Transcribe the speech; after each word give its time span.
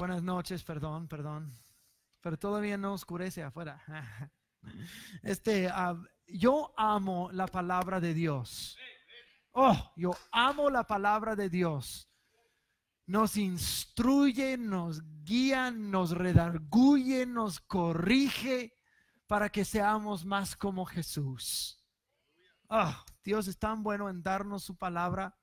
Buenas 0.00 0.22
noches, 0.22 0.64
perdón, 0.64 1.08
perdón. 1.08 1.52
Pero 2.22 2.38
todavía 2.38 2.78
no 2.78 2.94
oscurece 2.94 3.42
afuera. 3.42 3.84
Este, 5.22 5.68
ah, 5.68 5.94
yo 6.26 6.72
amo 6.74 7.30
la 7.32 7.46
palabra 7.46 8.00
de 8.00 8.14
Dios. 8.14 8.78
Oh, 9.52 9.92
yo 9.96 10.12
amo 10.32 10.70
la 10.70 10.84
palabra 10.84 11.36
de 11.36 11.50
Dios. 11.50 12.10
Nos 13.06 13.36
instruye, 13.36 14.56
nos 14.56 15.02
guía, 15.22 15.70
nos 15.70 16.12
redarguye, 16.12 17.26
nos 17.26 17.60
corrige 17.60 18.78
para 19.26 19.50
que 19.50 19.66
seamos 19.66 20.24
más 20.24 20.56
como 20.56 20.86
Jesús. 20.86 21.78
Oh, 22.68 22.94
Dios 23.22 23.48
es 23.48 23.58
tan 23.58 23.82
bueno 23.82 24.08
en 24.08 24.22
darnos 24.22 24.64
su 24.64 24.78
palabra. 24.78 25.38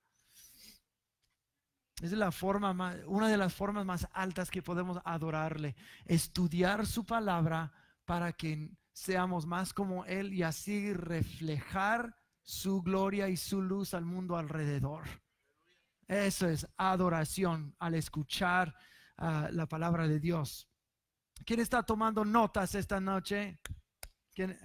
Es 2.02 2.12
la 2.12 2.32
forma 2.32 2.74
más, 2.74 2.98
una 3.08 3.28
de 3.28 3.38
las 3.38 3.54
formas 3.54 3.86
más 3.86 4.08
altas 4.14 4.52
que 4.52 4.62
podemos 4.62 5.00
adorarle. 5.04 5.76
Estudiar 6.06 6.86
su 6.86 7.06
palabra 7.06 7.72
para 8.06 8.34
que 8.34 8.70
seamos 8.94 9.46
más 9.46 9.74
como 9.74 10.06
Él 10.06 10.34
y 10.34 10.44
así 10.44 10.94
reflejar 10.94 12.16
su 12.44 12.82
gloria 12.82 13.30
y 13.30 13.38
su 13.38 13.62
luz 13.62 13.94
al 13.94 14.06
mundo 14.06 14.38
alrededor. 14.38 15.04
Eso 16.08 16.48
es 16.48 16.68
adoración 16.78 17.76
al 17.80 17.96
escuchar 17.96 18.74
ah, 19.18 19.50
la 19.52 19.66
palabra 19.68 20.08
de 20.08 20.20
Dios. 20.20 20.70
¿Quién 21.46 21.60
está 21.60 21.84
tomando 21.84 22.24
notas 22.24 22.76
esta 22.76 23.00
noche? 23.00 23.60
¿Quién? 24.34 24.58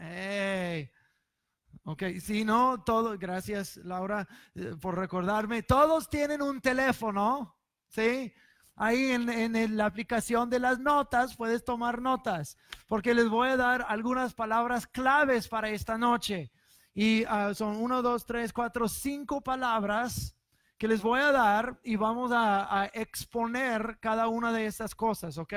Ok, 1.85 2.05
si 2.21 2.45
no, 2.45 2.81
todo, 2.85 3.19
gracias 3.19 3.77
Laura 3.79 4.29
eh, 4.55 4.77
por 4.81 4.97
recordarme, 4.97 5.65
todos 5.65 6.09
tienen 6.09 6.41
un 6.41 6.61
teléfono, 6.61 7.57
¿sí? 7.89 8.33
Ahí 8.77 9.11
en, 9.11 9.29
en, 9.29 9.77
la 9.77 9.87
aplicación 9.87 10.49
de 10.49 10.61
las 10.61 10.79
notas 10.79 11.37
puedes 11.37 11.65
tomar 11.65 12.01
notas, 12.01 12.57
porque 12.87 13.15
les 13.15 13.29
voy 13.29 13.49
a 13.49 13.57
dar 13.57 13.85
algunas 13.89 14.33
palabras 14.33 14.87
claves 14.87 15.49
para 15.49 15.71
esta 15.71 15.99
noche. 15.99 16.53
Y 16.95 17.25
ah, 17.25 17.53
son 17.53 17.77
uno, 17.77 18.01
dos, 18.01 18.27
tres, 18.27 18.53
cuatro, 18.53 18.89
cinco 18.89 19.41
palabras 19.41 20.37
que 20.79 20.87
les 20.87 21.03
voy 21.03 21.21
a 21.21 21.33
dar 21.33 21.81
y 21.83 21.97
vamos 21.97 22.31
a, 22.31 22.83
a 22.83 22.87
exponer 22.87 23.99
cada 24.01 24.29
una 24.29 24.53
de 24.53 24.67
estas 24.67 24.95
cosas, 24.95 25.37
¿ok? 25.37 25.55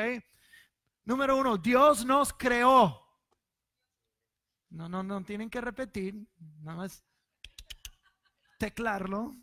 Número 1.03 1.37
uno, 1.37 1.57
Dios 1.57 2.03
nos 2.03 2.33
creó. 2.33 3.04
No, 4.75 4.89
no, 4.89 5.03
no 5.03 5.23
tienen 5.23 5.49
que 5.49 5.61
repetir, 5.61 6.27
nada 6.61 6.79
más 6.79 7.01
teclarlo, 8.59 9.33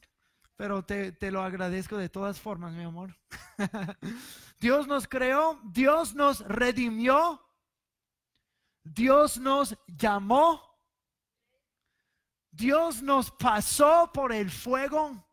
pero 0.57 0.85
te, 0.85 1.13
te 1.13 1.31
lo 1.31 1.41
agradezco 1.43 1.97
de 1.97 2.11
todas 2.11 2.39
formas, 2.39 2.75
mi 2.75 2.83
amor. 2.83 3.17
Dios 4.61 4.87
nos 4.87 5.09
creó, 5.09 5.59
Dios 5.65 6.15
nos 6.15 6.41
redimió, 6.41 7.41
Dios 8.85 9.39
nos 9.39 9.75
llamó, 9.87 10.61
Dios 12.51 13.03
nos 13.03 13.31
pasó 13.31 14.11
por 14.13 14.35
el 14.35 14.51
fuego 14.51 15.27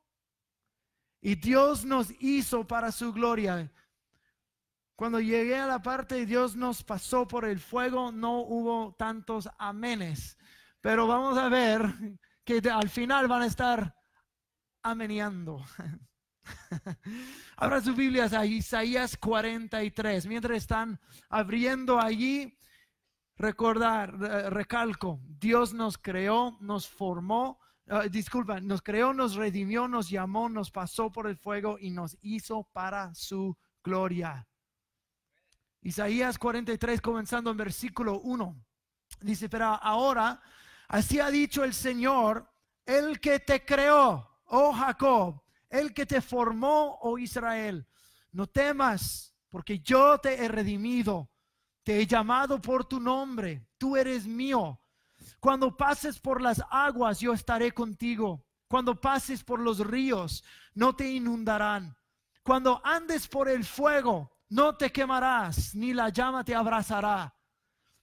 y 1.20 1.36
Dios 1.36 1.84
nos 1.84 2.10
hizo 2.22 2.66
para 2.66 2.94
su 2.94 3.12
gloria. 3.12 3.70
Cuando 5.00 5.22
llegué 5.22 5.56
a 5.56 5.66
la 5.66 5.82
parte 5.82 6.16
de 6.16 6.26
Dios 6.26 6.58
nos 6.58 6.84
pasó 6.84 7.26
por 7.26 7.46
el 7.46 7.62
fuego, 7.62 8.12
no 8.12 8.42
hubo 8.42 8.94
tantos 9.00 9.48
amenes. 9.58 10.38
Pero 10.82 11.08
vamos 11.08 11.38
a 11.38 11.48
ver 11.48 12.20
que 12.44 12.62
al 12.70 12.90
final 12.90 13.30
van 13.30 13.44
a 13.44 13.46
estar 13.46 13.96
ameneando. 14.84 15.64
Abra 17.56 17.80
sus 17.80 17.96
Biblias 17.96 18.34
a 18.34 18.46
Isaías 18.46 19.16
43. 19.16 20.26
Mientras 20.26 20.58
están 20.58 21.00
abriendo 21.30 21.98
allí, 21.98 22.60
recordar, 23.38 24.20
recalco, 24.52 25.22
Dios 25.24 25.74
nos 25.74 25.98
creó, 25.98 26.58
nos 26.60 26.90
formó, 26.90 27.62
ah, 27.88 28.10
disculpa, 28.12 28.60
nos 28.60 28.82
creó, 28.82 29.14
nos 29.14 29.36
redimió, 29.36 29.88
nos 29.88 30.10
llamó, 30.10 30.50
nos 30.50 30.72
pasó 30.72 31.10
por 31.10 31.28
el 31.28 31.38
fuego 31.38 31.78
y 31.80 31.90
nos 31.90 32.18
hizo 32.22 32.68
para 32.74 33.16
su 33.16 33.58
gloria. 33.82 34.46
Isaías 35.82 36.38
43, 36.38 37.02
comenzando 37.02 37.52
en 37.52 37.58
versículo 37.58 38.20
1. 38.20 38.56
Dice, 39.22 39.50
pero 39.50 39.66
ahora, 39.66 40.42
así 40.88 41.20
ha 41.20 41.30
dicho 41.30 41.64
el 41.64 41.74
Señor, 41.74 42.50
el 42.86 43.20
que 43.20 43.40
te 43.40 43.66
creó, 43.66 44.42
oh 44.46 44.74
Jacob, 44.74 45.42
el 45.70 45.94
que 45.94 46.06
te 46.06 46.22
formó, 46.22 46.98
oh 47.02 47.18
Israel. 47.18 47.88
No 48.32 48.48
temas, 48.48 49.34
porque 49.50 49.80
yo 49.80 50.18
te 50.20 50.44
he 50.44 50.48
redimido, 50.48 51.30
te 51.84 52.00
he 52.00 52.08
llamado 52.08 52.62
por 52.62 52.86
tu 52.86 53.00
nombre, 53.00 53.68
tú 53.78 53.96
eres 53.96 54.26
mío. 54.26 54.80
Cuando 55.40 55.76
pases 55.76 56.20
por 56.20 56.42
las 56.42 56.62
aguas, 56.70 57.20
yo 57.20 57.34
estaré 57.34 57.72
contigo. 57.72 58.46
Cuando 58.68 59.00
pases 59.00 59.44
por 59.44 59.60
los 59.60 59.80
ríos, 59.80 60.44
no 60.74 60.96
te 60.96 61.10
inundarán. 61.10 61.98
Cuando 62.44 62.82
andes 62.84 63.28
por 63.28 63.50
el 63.50 63.64
fuego, 63.64 64.32
no 64.50 64.76
te 64.76 64.92
quemarás, 64.92 65.76
ni 65.76 65.94
la 65.94 66.10
llama 66.10 66.44
te 66.44 66.56
abrazará. 66.56 67.36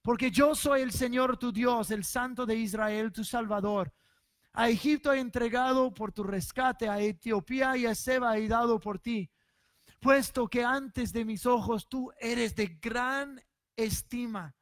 Porque 0.01 0.31
yo 0.31 0.55
soy 0.55 0.81
el 0.81 0.93
Señor 0.93 1.37
tu 1.37 1.51
Dios, 1.51 1.91
el 1.91 2.05
Santo 2.05 2.45
de 2.45 2.55
Israel, 2.55 3.11
tu 3.11 3.25
Salvador. 3.25 3.93
A 4.53 4.69
Egipto 4.69 5.11
he 5.11 5.19
entregado 5.19 5.93
por 5.93 6.13
tu 6.13 6.23
rescate, 6.23 6.87
a 6.87 6.99
Etiopía 7.01 7.75
y 7.75 7.85
a 7.85 7.93
Seba 7.93 8.37
he 8.37 8.47
dado 8.47 8.79
por 8.79 8.99
ti. 8.99 9.29
Puesto 9.99 10.47
que 10.47 10.63
antes 10.63 11.11
de 11.11 11.25
mis 11.25 11.45
ojos 11.45 11.89
tú 11.89 12.11
eres 12.19 12.55
de 12.55 12.67
gran 12.81 13.43
estima 13.75 14.55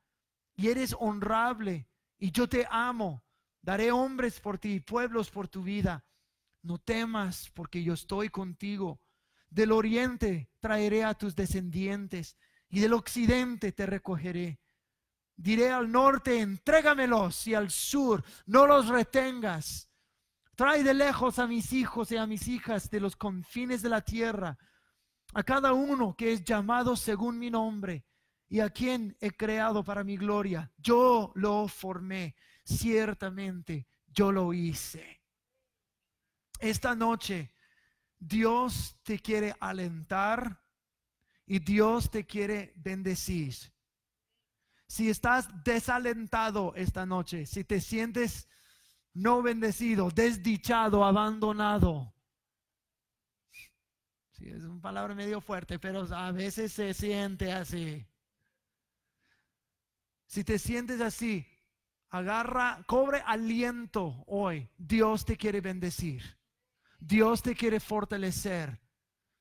y 0.56 0.70
eres 0.70 0.96
honrable, 0.98 1.88
y 2.18 2.32
yo 2.32 2.50
te 2.50 2.66
amo. 2.70 3.24
Daré 3.62 3.92
hombres 3.92 4.40
por 4.40 4.58
ti, 4.58 4.80
pueblos 4.80 5.30
por 5.30 5.48
tu 5.48 5.62
vida. 5.62 6.04
No 6.64 6.80
temas, 6.80 7.52
porque 7.54 7.84
yo 7.84 7.94
estoy 7.94 8.30
contigo 8.30 9.00
del 9.56 9.72
oriente 9.72 10.50
traeré 10.60 11.06
a 11.06 11.14
tus 11.14 11.34
descendientes 11.34 12.36
y 12.68 12.82
del 12.82 12.92
occidente 12.92 13.72
te 13.72 13.86
recogeré. 13.86 14.60
Diré 15.38 15.72
al 15.72 15.90
norte, 15.90 16.42
entrégamelos 16.42 17.48
y 17.48 17.56
al 17.56 17.72
sur, 17.72 18.22
no 18.46 18.68
los 18.68 18.90
retengas. 18.90 19.90
Trae 20.56 20.84
de 20.84 20.94
lejos 20.94 21.40
a 21.40 21.48
mis 21.48 21.72
hijos 21.72 22.12
y 22.12 22.18
a 22.18 22.28
mis 22.28 22.50
hijas 22.50 22.90
de 22.90 23.00
los 23.00 23.16
confines 23.16 23.82
de 23.82 23.90
la 23.90 24.02
tierra, 24.02 24.58
a 25.34 25.44
cada 25.44 25.72
uno 25.72 26.16
que 26.18 26.34
es 26.34 26.44
llamado 26.44 26.98
según 26.98 27.40
mi 27.40 27.50
nombre 27.50 28.06
y 28.50 28.60
a 28.60 28.70
quien 28.70 29.16
he 29.22 29.32
creado 29.32 29.86
para 29.86 30.04
mi 30.04 30.18
gloria. 30.18 30.70
Yo 30.78 31.32
lo 31.36 31.70
formé, 31.70 32.36
ciertamente 32.66 33.88
yo 34.08 34.34
lo 34.34 34.52
hice. 34.52 35.22
Esta 36.60 36.94
noche 36.94 37.55
Dios 38.20 38.98
te 39.04 39.20
quiere 39.20 39.56
alentar 39.60 40.62
y 41.46 41.60
Dios 41.60 42.10
te 42.10 42.26
quiere 42.26 42.74
bendecir. 42.78 43.56
Si 44.88 45.10
estás 45.10 45.48
desalentado 45.64 46.74
esta 46.76 47.06
noche, 47.06 47.46
si 47.46 47.64
te 47.64 47.82
sientes 47.82 48.48
no 49.14 49.42
bendecido, 49.42 50.12
desdichado, 50.12 51.04
abandonado. 51.04 52.14
Sí, 54.32 54.50
es 54.50 54.64
una 54.64 54.82
palabra 54.82 55.16
medio 55.16 55.40
fuerte, 55.40 55.80
pero 55.80 56.02
a 56.14 56.32
veces 56.32 56.74
se 56.74 56.94
siente 56.94 57.52
así. 57.52 58.06
Si 60.28 60.44
te 60.44 60.60
sientes 60.60 61.00
así, 61.00 61.48
agarra, 62.10 62.84
cobre 62.88 63.24
aliento 63.26 64.24
hoy. 64.28 64.70
Dios 64.78 65.24
te 65.24 65.38
quiere 65.38 65.62
bendecir. 65.62 66.38
Dios 67.00 67.42
te 67.42 67.56
quiere 67.56 67.80
fortalecer. 67.80 68.80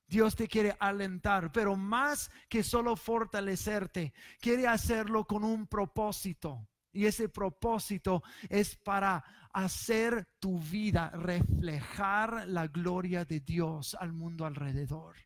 Dios 0.07 0.37
te 0.37 0.49
quiere 0.49 0.77
alentar, 0.79 1.51
pero 1.51 1.77
más 1.77 2.31
que 2.49 2.63
solo 2.63 2.95
fortalecerte, 2.95 4.13
quiere 4.39 4.67
hacerlo 4.67 5.25
con 5.25 5.45
un 5.45 5.67
propósito. 5.67 6.69
Y 6.93 7.07
ese 7.07 7.29
propósito 7.29 8.23
es 8.49 8.77
para 8.77 9.25
hacer 9.53 10.29
tu 10.39 10.61
vida 10.61 11.11
reflejar 11.11 12.47
la 12.47 12.69
gloria 12.69 13.25
de 13.25 13.41
Dios 13.41 13.97
al 13.99 14.13
mundo 14.13 14.47
alrededor. 14.47 15.17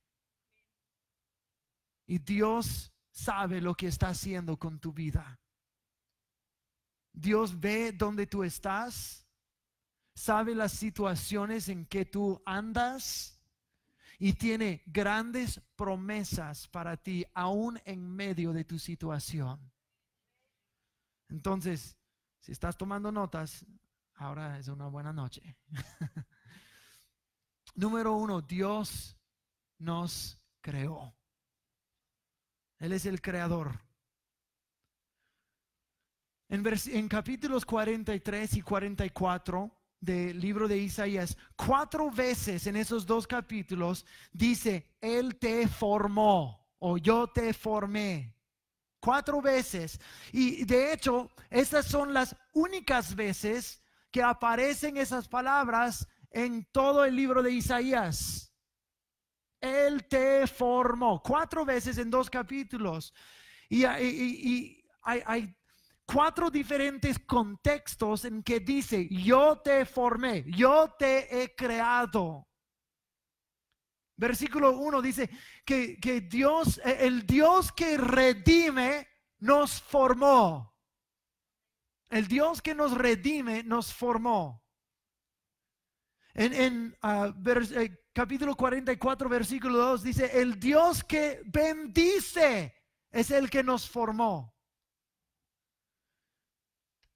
Y 2.06 2.20
Dios 2.20 2.90
sabe 3.10 3.60
lo 3.60 3.74
que 3.74 3.88
está 3.88 4.08
haciendo 4.08 4.56
con 4.56 4.80
tu 4.80 4.94
vida. 4.94 5.38
Dios 7.12 7.60
ve 7.60 7.92
dónde 7.92 8.26
tú 8.26 8.44
estás 8.44 9.27
sabe 10.18 10.54
las 10.54 10.72
situaciones 10.72 11.68
en 11.68 11.86
que 11.86 12.04
tú 12.04 12.42
andas 12.44 13.40
y 14.18 14.32
tiene 14.32 14.82
grandes 14.86 15.60
promesas 15.76 16.66
para 16.66 16.96
ti 16.96 17.24
aún 17.34 17.80
en 17.84 18.04
medio 18.04 18.52
de 18.52 18.64
tu 18.64 18.80
situación. 18.80 19.60
Entonces, 21.28 21.96
si 22.40 22.50
estás 22.50 22.76
tomando 22.76 23.12
notas, 23.12 23.64
ahora 24.16 24.58
es 24.58 24.66
una 24.66 24.88
buena 24.88 25.12
noche. 25.12 25.56
Número 27.76 28.14
uno, 28.14 28.42
Dios 28.42 29.16
nos 29.78 30.36
creó. 30.60 31.14
Él 32.78 32.92
es 32.92 33.06
el 33.06 33.22
creador. 33.22 33.78
En, 36.48 36.64
en 36.66 37.08
capítulos 37.08 37.64
43 37.64 38.54
y 38.54 38.62
44 38.62 39.77
del 40.00 40.40
libro 40.40 40.68
de 40.68 40.78
Isaías, 40.78 41.36
cuatro 41.56 42.10
veces 42.10 42.66
en 42.66 42.76
esos 42.76 43.06
dos 43.06 43.26
capítulos 43.26 44.06
dice, 44.32 44.86
Él 45.00 45.36
te 45.38 45.66
formó 45.66 46.68
o 46.78 46.98
yo 46.98 47.26
te 47.26 47.52
formé. 47.52 48.34
Cuatro 49.00 49.40
veces. 49.40 50.00
Y 50.32 50.64
de 50.64 50.92
hecho, 50.92 51.30
estas 51.50 51.86
son 51.86 52.12
las 52.12 52.36
únicas 52.52 53.14
veces 53.14 53.80
que 54.10 54.22
aparecen 54.22 54.96
esas 54.96 55.28
palabras 55.28 56.08
en 56.30 56.64
todo 56.72 57.04
el 57.04 57.14
libro 57.14 57.42
de 57.42 57.52
Isaías. 57.52 58.52
Él 59.60 60.06
te 60.08 60.46
formó. 60.46 61.22
Cuatro 61.22 61.64
veces 61.64 61.98
en 61.98 62.10
dos 62.10 62.30
capítulos. 62.30 63.12
Y, 63.68 63.84
hay, 63.84 65.56
cuatro 66.10 66.50
diferentes 66.50 67.18
contextos 67.18 68.24
en 68.24 68.42
que 68.42 68.60
dice, 68.60 69.06
yo 69.10 69.60
te 69.60 69.84
formé, 69.84 70.42
yo 70.46 70.94
te 70.98 71.42
he 71.42 71.54
creado. 71.54 72.48
Versículo 74.16 74.78
1 74.78 75.02
dice 75.02 75.28
que, 75.66 75.98
que, 75.98 76.22
Dios, 76.22 76.80
e, 76.82 77.06
el 77.06 77.26
Dios 77.26 77.70
que 77.72 77.98
redime, 77.98 79.06
nos 79.40 79.82
formó. 79.82 80.74
El 82.08 82.26
Dios 82.26 82.62
que 82.62 82.74
nos 82.74 82.96
redime, 82.96 83.62
nos 83.62 83.92
formó. 83.92 84.64
En, 86.32 86.54
en 86.54 86.98
uh, 87.02 87.94
capítulo 88.14 88.56
44, 88.56 89.28
versículo 89.28 89.76
2 89.76 90.02
dice, 90.02 90.40
el 90.40 90.58
Dios 90.58 91.04
que 91.04 91.42
bendice 91.44 92.74
es 93.10 93.30
el 93.30 93.50
que 93.50 93.62
nos 93.62 93.88
formó 93.88 94.57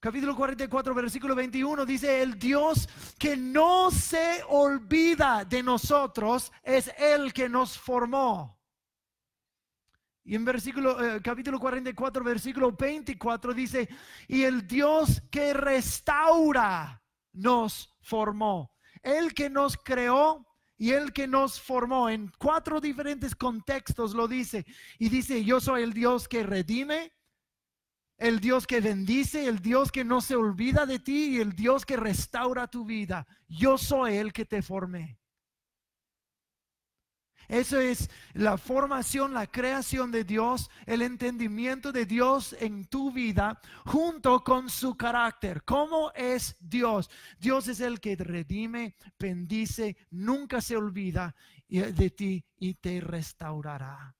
capítulo 0.02 0.34
44, 0.34 0.94
versículo 0.94 1.36
21, 1.36 1.86
dice, 1.86 2.22
el 2.22 2.36
Dios 2.36 2.88
que 3.20 3.36
no 3.36 3.92
se 3.92 4.42
olvida 4.48 5.44
de 5.44 5.62
nosotros 5.62 6.50
es 6.64 6.92
el 6.98 7.32
que 7.32 7.48
nos 7.48 7.78
formó. 7.78 8.58
Y 10.24 10.34
en 10.34 10.44
versículo, 10.44 11.00
eh, 11.00 11.20
capítulo 11.22 11.60
44, 11.60 12.24
versículo 12.24 12.72
24 12.72 13.54
dice, 13.54 13.88
y 14.26 14.42
el 14.42 14.66
Dios 14.66 15.22
que 15.30 15.54
restaura 15.54 17.00
nos 17.32 17.88
formó. 18.00 18.74
El 19.02 19.32
que 19.34 19.50
nos 19.50 19.76
creó 19.76 20.44
y 20.76 20.90
el 20.90 21.12
que 21.12 21.28
nos 21.28 21.60
formó. 21.60 22.08
En 22.08 22.32
cuatro 22.38 22.80
diferentes 22.80 23.36
contextos 23.36 24.14
lo 24.14 24.26
dice. 24.26 24.66
Y 24.98 25.10
dice, 25.10 25.44
yo 25.44 25.60
soy 25.60 25.84
el 25.84 25.92
Dios 25.92 26.26
que 26.26 26.42
redime, 26.42 27.12
el 28.22 28.38
Dios 28.38 28.68
que 28.68 28.80
bendice, 28.80 29.48
el 29.48 29.58
Dios 29.58 29.90
que 29.90 30.04
no 30.04 30.20
se 30.20 30.36
olvida 30.36 30.86
de 30.86 31.00
ti 31.00 31.36
y 31.36 31.40
el 31.40 31.54
Dios 31.54 31.84
que 31.84 31.96
restaura 31.96 32.68
tu 32.68 32.84
vida. 32.84 33.26
Yo 33.48 33.76
soy 33.76 34.16
el 34.16 34.32
que 34.32 34.44
te 34.44 34.62
formé. 34.62 35.18
Eso 37.48 37.80
es 37.80 38.08
la 38.32 38.56
formación, 38.56 39.34
la 39.34 39.48
creación 39.48 40.12
de 40.12 40.22
Dios, 40.22 40.70
el 40.86 41.02
entendimiento 41.02 41.90
de 41.90 42.06
Dios 42.06 42.54
en 42.60 42.86
tu 42.86 43.10
vida 43.10 43.60
junto 43.84 44.44
con 44.44 44.70
su 44.70 44.96
carácter. 44.96 45.64
¿Cómo 45.64 46.12
es 46.14 46.56
Dios? 46.60 47.10
Dios 47.40 47.66
es 47.66 47.80
el 47.80 48.00
que 48.00 48.14
redime, 48.14 48.94
bendice, 49.18 49.96
nunca 50.10 50.60
se 50.60 50.76
olvida 50.76 51.34
de 51.68 52.10
ti 52.10 52.44
y 52.56 52.74
te 52.74 53.00
restaurará. 53.00 54.14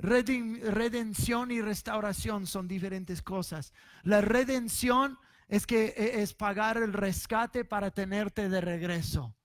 Redención 0.00 1.50
y 1.50 1.60
restauración 1.60 2.46
son 2.46 2.66
diferentes 2.66 3.22
cosas. 3.22 3.72
La 4.02 4.20
redención 4.20 5.18
es 5.46 5.66
que 5.66 5.94
e, 5.96 6.22
es 6.22 6.32
pagar 6.32 6.78
el 6.78 6.92
rescate 6.92 7.64
para 7.64 7.90
tenerte 7.90 8.48
de 8.48 8.60
regreso. 8.60 9.36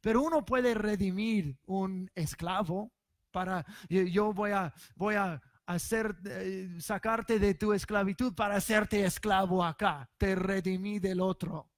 Pero 0.00 0.22
uno 0.22 0.44
puede 0.44 0.74
redimir 0.74 1.58
un 1.66 2.10
esclavo 2.14 2.92
para 3.30 3.64
yo 3.88 4.32
voy 4.32 4.50
a 4.50 4.74
voy 4.96 5.14
a 5.14 5.40
hacer 5.66 6.16
eh, 6.24 6.68
sacarte 6.80 7.38
de 7.38 7.54
tu 7.54 7.72
esclavitud 7.72 8.34
para 8.34 8.56
hacerte 8.56 9.04
esclavo 9.04 9.62
acá. 9.64 10.10
Te 10.18 10.34
redimí 10.34 10.98
del 10.98 11.20
otro. 11.20 11.70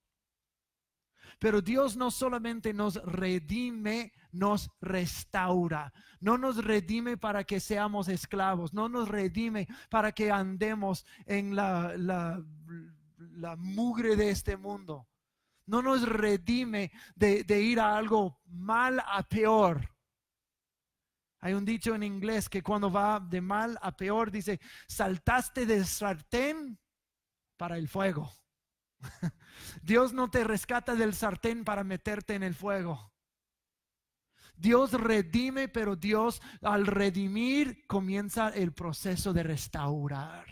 Pero 1.43 1.61
Dios 1.61 1.97
no 1.97 2.09
solamente 2.09 2.73
nos 2.73 3.03
redime, 3.03 4.13
nos 4.31 4.71
restaura. 4.79 5.91
No 6.21 6.37
nos 6.37 6.63
redime 6.63 7.17
para 7.17 7.43
que 7.43 7.59
seamos 7.59 8.07
esclavos, 8.07 8.73
no 8.73 8.87
nos 8.87 9.09
redime 9.09 9.67
para 9.89 10.13
que 10.13 10.31
andemos 10.31 11.05
en 11.25 11.53
la, 11.53 11.97
la, 11.97 12.41
mugre 13.57 14.15
de 14.15 14.29
este 14.29 14.55
mundo. 14.55 15.09
No 15.65 15.81
nos 15.81 16.07
redime 16.07 16.93
de, 17.13 17.43
de 17.43 17.61
ir 17.61 17.81
a 17.81 17.97
algo 17.97 18.39
mal 18.45 19.03
a 19.05 19.21
peor. 19.23 19.93
Hay 21.41 21.55
un 21.55 21.65
dicho 21.65 21.93
en 21.93 22.03
inglés 22.03 22.47
que 22.47 22.63
cuando 22.63 22.89
va 22.89 23.19
de 23.19 23.41
mal 23.41 23.77
a 23.81 23.91
peor 23.91 24.31
dice, 24.31 24.61
saltaste 24.87 25.65
del 25.65 25.85
sartén 25.85 26.79
para 27.57 27.77
el 27.77 27.89
fuego. 27.89 28.31
Dios 29.83 30.13
no 30.13 30.29
te 30.29 30.43
rescata 30.43 30.95
del 30.95 31.13
sartén 31.13 31.63
para 31.63 31.83
meterte 31.83 32.35
en 32.35 32.43
el 32.43 32.55
fuego. 32.55 33.13
Dios 34.55 34.93
redime, 34.93 35.67
pero 35.67 35.95
Dios 35.95 36.41
al 36.61 36.85
redimir 36.85 37.85
comienza 37.87 38.49
el 38.49 38.73
proceso 38.73 39.33
de 39.33 39.43
restaurar. 39.43 40.45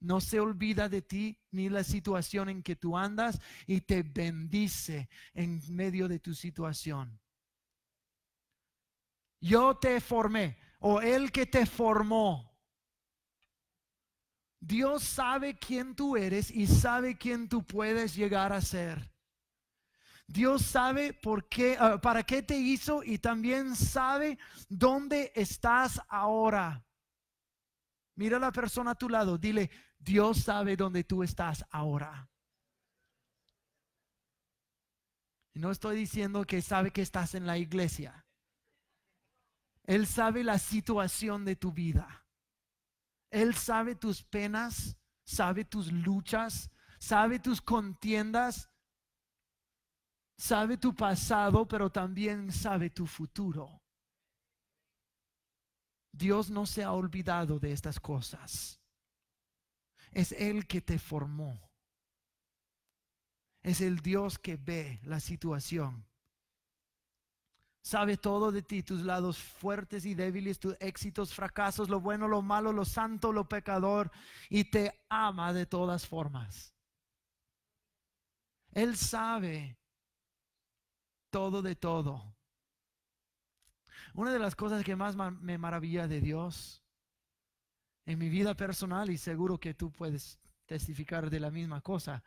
No 0.00 0.20
se 0.20 0.40
olvida 0.40 0.88
de 0.88 1.02
ti 1.02 1.38
ni 1.50 1.68
la 1.68 1.84
situación 1.84 2.48
en 2.48 2.62
que 2.62 2.76
tú 2.76 2.96
andas 2.96 3.38
y 3.66 3.82
te 3.82 4.02
bendice 4.02 5.08
en 5.34 5.60
medio 5.68 6.08
de 6.08 6.18
tu 6.18 6.34
situación. 6.34 7.20
Yo 9.40 9.76
te 9.76 10.00
formé 10.00 10.58
o 10.80 11.00
el 11.00 11.30
que 11.30 11.46
te 11.46 11.66
formó 11.66 12.49
Dios 14.60 15.02
sabe 15.04 15.58
quién 15.58 15.94
tú 15.94 16.16
eres 16.16 16.50
y 16.50 16.66
sabe 16.66 17.16
quién 17.16 17.48
tú 17.48 17.64
puedes 17.64 18.14
llegar 18.14 18.52
a 18.52 18.60
ser. 18.60 19.10
Dios 20.26 20.62
sabe 20.62 21.12
por 21.12 21.48
qué, 21.48 21.76
ah, 21.80 22.00
para 22.00 22.22
qué 22.22 22.42
te 22.42 22.56
hizo 22.56 23.02
y 23.02 23.18
también 23.18 23.74
sabe 23.74 24.38
dónde 24.68 25.32
estás 25.34 26.00
ahora. 26.08 26.84
Mira 28.14 28.36
a 28.36 28.40
la 28.40 28.52
persona 28.52 28.92
a 28.92 28.94
tu 28.94 29.08
lado, 29.08 29.38
dile, 29.38 29.70
Dios 29.98 30.44
sabe 30.44 30.76
dónde 30.76 31.02
tú 31.04 31.22
estás 31.22 31.64
ahora. 31.70 32.30
No 35.54 35.70
estoy 35.70 35.96
diciendo 35.96 36.44
que 36.44 36.62
sabe 36.62 36.92
que 36.92 37.02
estás 37.02 37.34
en 37.34 37.46
la 37.46 37.58
iglesia. 37.58 38.26
Él 39.84 40.06
sabe 40.06 40.44
la 40.44 40.58
situación 40.58 41.44
de 41.44 41.56
tu 41.56 41.72
vida. 41.72 42.19
Él 43.30 43.54
sabe 43.54 43.94
tus 43.94 44.22
penas, 44.22 44.96
sabe 45.24 45.64
tus 45.64 45.92
luchas, 45.92 46.70
sabe 46.98 47.38
tus 47.38 47.60
contiendas, 47.60 48.68
sabe 50.36 50.76
tu 50.76 50.94
pasado, 50.94 51.66
pero 51.66 51.90
también 51.90 52.50
sabe 52.52 52.90
tu 52.90 53.06
futuro. 53.06 53.80
Dios 56.12 56.50
no 56.50 56.66
se 56.66 56.82
ha 56.82 56.92
olvidado 56.92 57.60
de 57.60 57.72
estas 57.72 58.00
cosas. 58.00 58.80
Es 60.10 60.32
Él 60.32 60.66
que 60.66 60.80
te 60.80 60.98
formó. 60.98 61.70
Es 63.62 63.80
el 63.80 64.00
Dios 64.00 64.38
que 64.38 64.56
ve 64.56 64.98
la 65.04 65.20
situación 65.20 66.09
Sabe 67.82 68.18
todo 68.18 68.52
de 68.52 68.62
ti, 68.62 68.82
tus 68.82 69.02
lados 69.02 69.38
fuertes 69.38 70.04
y 70.04 70.14
débiles, 70.14 70.58
tus 70.58 70.76
éxitos, 70.80 71.32
fracasos, 71.34 71.88
lo 71.88 72.00
bueno, 72.00 72.28
lo 72.28 72.42
malo, 72.42 72.72
lo 72.72 72.84
santo, 72.84 73.32
lo 73.32 73.48
pecador, 73.48 74.10
y 74.50 74.64
te 74.64 75.00
ama 75.08 75.52
de 75.52 75.64
todas 75.64 76.06
formas. 76.06 76.74
Él 78.72 78.96
sabe 78.96 79.78
todo 81.30 81.62
de 81.62 81.74
todo. 81.74 82.36
Una 84.14 84.32
de 84.32 84.38
las 84.38 84.54
cosas 84.54 84.84
que 84.84 84.96
más 84.96 85.16
me 85.16 85.56
maravilla 85.56 86.06
de 86.06 86.20
Dios 86.20 86.82
en 88.04 88.18
mi 88.18 88.28
vida 88.28 88.54
personal, 88.54 89.08
y 89.10 89.16
seguro 89.16 89.58
que 89.58 89.72
tú 89.72 89.90
puedes 89.90 90.38
testificar 90.66 91.30
de 91.30 91.40
la 91.40 91.50
misma 91.50 91.80
cosa, 91.80 92.22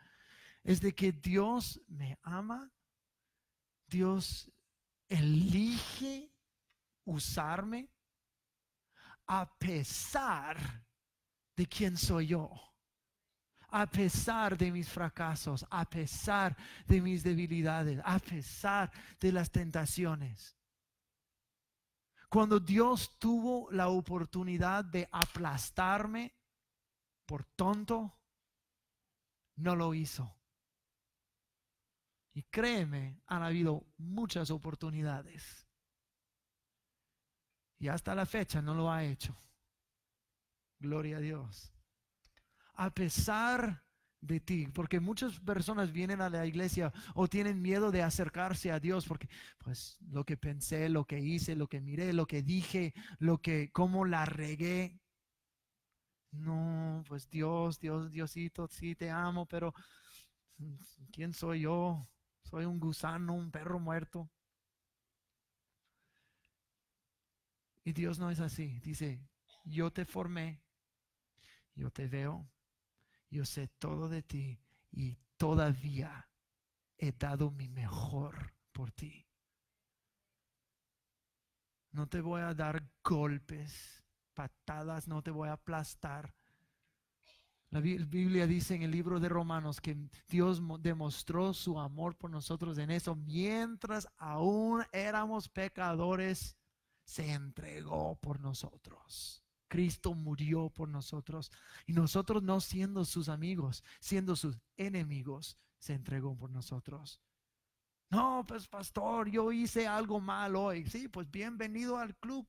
es 0.64 0.82
de 0.82 0.96
que 0.96 1.12
Dios 1.12 1.80
me 1.88 2.18
ama, 2.24 2.72
Dios 3.88 4.50
elige 5.10 6.32
usarme 7.06 7.90
a 9.28 9.46
pesar 9.58 10.58
de 11.56 11.68
quién 11.68 11.98
soy 11.98 12.28
yo, 12.28 12.52
a 13.70 13.86
pesar 13.88 14.58
de 14.58 14.72
mis 14.72 14.90
fracasos, 14.90 15.66
a 15.70 15.86
pesar 15.86 16.56
de 16.86 17.02
mis 17.02 17.24
debilidades, 17.24 18.02
a 18.04 18.20
pesar 18.20 18.92
de 19.20 19.32
las 19.32 19.52
tentaciones. 19.52 20.56
Cuando 22.30 22.60
Dios 22.60 23.18
tuvo 23.20 23.70
la 23.72 23.90
oportunidad 23.90 24.84
de 24.84 25.08
aplastarme 25.12 26.34
por 27.26 27.46
tonto, 27.46 28.18
no 29.56 29.76
lo 29.76 29.94
hizo. 29.94 30.36
Y 32.34 32.44
créeme, 32.44 33.22
han 33.28 33.44
habido 33.44 33.86
muchas 33.98 34.50
oportunidades. 34.50 35.68
Y 37.78 37.88
hasta 37.88 38.16
la 38.16 38.26
fecha 38.26 38.62
no 38.62 38.74
lo 38.74 38.92
ha 38.92 39.04
hecho. 39.04 39.38
Gloria 40.80 41.18
a 41.18 41.20
Dios. 41.20 41.74
A 42.76 42.90
pesar 42.90 43.84
de 44.24 44.40
ti, 44.40 44.68
porque 44.74 45.00
muchas 45.00 45.40
personas 45.42 45.92
vienen 45.92 46.22
a 46.22 46.30
la 46.30 46.46
iglesia 46.46 46.94
o 47.14 47.28
tienen 47.28 47.62
miedo 47.62 47.92
de 47.92 48.02
acercarse 48.02 48.72
a 48.72 48.80
Dios, 48.80 49.06
porque 49.06 49.28
pues 49.60 49.98
lo 50.00 50.24
que 50.24 50.38
pensé, 50.38 50.88
lo 50.90 51.06
que 51.06 51.20
hice, 51.20 51.56
lo 51.56 51.68
que 51.68 51.82
miré, 51.82 52.14
lo 52.14 52.26
que 52.26 52.42
dije, 52.42 52.94
lo 53.20 53.42
que, 53.42 53.70
cómo 53.72 54.06
la 54.06 54.26
regué. 54.26 55.00
No, 56.32 57.04
pues 57.08 57.30
Dios, 57.30 57.80
Dios, 57.80 58.10
Diosito, 58.12 58.68
sí 58.68 58.96
te 58.96 59.10
amo, 59.12 59.46
pero 59.46 59.74
¿quién 61.12 61.34
soy 61.34 61.62
yo? 61.62 62.08
Soy 62.54 62.66
un 62.66 62.80
gusano, 62.80 63.34
un 63.34 63.50
perro 63.50 63.80
muerto. 63.80 64.30
Y 67.84 67.94
Dios 67.94 68.20
no 68.20 68.30
es 68.30 68.40
así. 68.40 68.80
Dice, 68.82 69.28
yo 69.64 69.92
te 69.92 70.06
formé, 70.06 70.62
yo 71.74 71.90
te 71.90 72.08
veo, 72.08 72.48
yo 73.32 73.44
sé 73.44 73.70
todo 73.80 74.08
de 74.08 74.22
ti 74.22 74.62
y 74.92 75.18
todavía 75.36 76.30
he 76.96 77.12
dado 77.12 77.50
mi 77.50 77.70
mejor 77.70 78.54
por 78.72 78.92
ti. 78.92 79.26
No 81.90 82.08
te 82.08 82.22
voy 82.22 82.42
a 82.42 82.54
dar 82.54 82.88
golpes, 83.04 84.04
patadas, 84.36 85.08
no 85.08 85.24
te 85.24 85.32
voy 85.32 85.50
a 85.50 85.54
aplastar. 85.54 86.36
La 87.74 87.82
Biblia 87.82 88.46
dice 88.46 88.76
en 88.76 88.84
el 88.84 88.92
libro 88.92 89.20
de 89.20 89.28
Romanos 89.28 89.82
que 89.82 89.98
Dios 90.30 90.62
demostró 90.80 91.56
su 91.56 91.80
amor 91.80 92.16
por 92.16 92.30
nosotros 92.30 92.78
en 92.78 92.92
eso. 92.92 93.16
Mientras 93.16 94.08
aún 94.18 94.84
éramos 94.92 95.50
pecadores, 95.50 96.56
se 97.04 97.32
entregó 97.32 98.16
por 98.22 98.40
nosotros. 98.40 99.44
Cristo 99.68 100.14
murió 100.14 100.70
por 100.70 100.88
nosotros 100.88 101.52
y 101.88 101.94
nosotros 101.94 102.44
no 102.44 102.62
siendo 102.62 103.06
sus 103.06 103.28
amigos, 103.28 103.84
siendo 104.00 104.36
sus 104.36 104.56
enemigos, 104.78 105.58
se 105.80 105.94
entregó 105.94 106.38
por 106.38 106.52
nosotros. 106.52 107.20
No, 108.12 108.46
pues 108.48 108.68
pastor, 108.68 109.32
yo 109.32 109.52
hice 109.52 109.88
algo 109.88 110.20
mal 110.20 110.56
hoy. 110.56 110.86
Sí, 110.86 111.08
pues 111.08 111.28
bienvenido 111.32 111.98
al 111.98 112.16
club. 112.18 112.48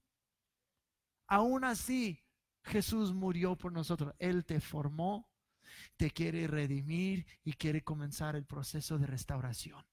Aún 1.27 1.65
así, 1.65 2.23
Jesús 2.65 3.13
murió 3.13 3.57
por 3.57 3.73
nosotros. 3.73 4.15
Él 4.19 4.45
te 4.45 4.61
formó, 4.61 5.29
te 5.97 6.11
quiere 6.11 6.47
redimir 6.47 7.27
y 7.45 7.53
quiere 7.53 7.83
comenzar 7.83 8.37
el 8.37 8.45
proceso 8.45 8.99
de 8.99 9.07
restauración. 9.07 9.85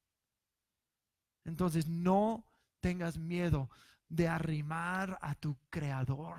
Entonces, 1.43 1.87
no 1.87 2.45
tengas 2.79 3.17
miedo 3.17 3.69
de 4.07 4.27
arrimar 4.27 5.17
a 5.21 5.35
tu 5.35 5.57
creador. 5.69 6.37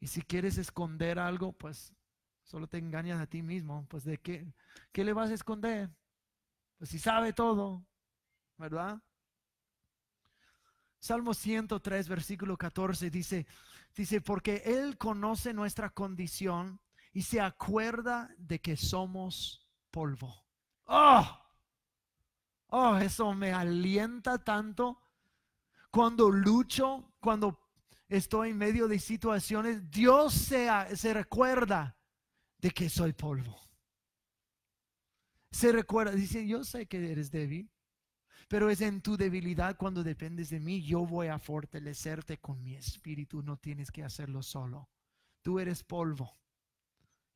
Y 0.00 0.06
si 0.08 0.22
quieres 0.22 0.58
esconder 0.58 1.18
algo, 1.18 1.52
pues 1.52 1.94
solo 2.42 2.66
te 2.66 2.78
engañas 2.78 3.20
a 3.20 3.26
ti 3.26 3.42
mismo. 3.42 3.86
Pues 3.88 4.04
de 4.04 4.18
qué, 4.18 4.52
qué 4.92 5.04
le 5.04 5.12
vas 5.12 5.30
a 5.30 5.34
esconder? 5.34 5.90
Pues 6.78 6.90
si 6.90 6.98
sabe 6.98 7.32
todo, 7.32 7.86
¿verdad? 8.56 9.00
Salmo 11.02 11.34
103, 11.34 12.08
versículo 12.08 12.56
14 12.56 13.10
dice, 13.10 13.44
dice, 13.92 14.20
porque 14.20 14.62
Él 14.64 14.96
conoce 14.96 15.52
nuestra 15.52 15.90
condición 15.90 16.80
y 17.12 17.22
se 17.22 17.40
acuerda 17.40 18.32
de 18.38 18.60
que 18.60 18.76
somos 18.76 19.68
polvo. 19.90 20.46
¡Oh! 20.84 21.26
Oh, 22.68 22.96
eso 22.98 23.34
me 23.34 23.52
alienta 23.52 24.38
tanto 24.44 25.02
cuando 25.90 26.30
lucho, 26.30 27.12
cuando 27.18 27.58
estoy 28.08 28.50
en 28.50 28.58
medio 28.58 28.86
de 28.86 29.00
situaciones, 29.00 29.90
Dios 29.90 30.32
se, 30.32 30.68
se 30.94 31.12
recuerda 31.12 31.96
de 32.58 32.70
que 32.70 32.88
soy 32.88 33.12
polvo. 33.12 33.60
Se 35.50 35.72
recuerda, 35.72 36.12
dice, 36.12 36.46
yo 36.46 36.62
sé 36.62 36.86
que 36.86 37.10
eres 37.10 37.32
débil, 37.32 37.68
pero 38.52 38.68
es 38.68 38.82
en 38.82 39.00
tu 39.00 39.16
debilidad 39.16 39.78
cuando 39.78 40.02
dependes 40.02 40.50
de 40.50 40.60
mí, 40.60 40.82
yo 40.82 41.06
voy 41.06 41.28
a 41.28 41.38
fortalecerte 41.38 42.36
con 42.38 42.62
mi 42.62 42.74
espíritu, 42.74 43.42
no 43.42 43.56
tienes 43.56 43.90
que 43.90 44.04
hacerlo 44.04 44.42
solo. 44.42 44.90
Tú 45.40 45.58
eres 45.58 45.82
polvo. 45.82 46.36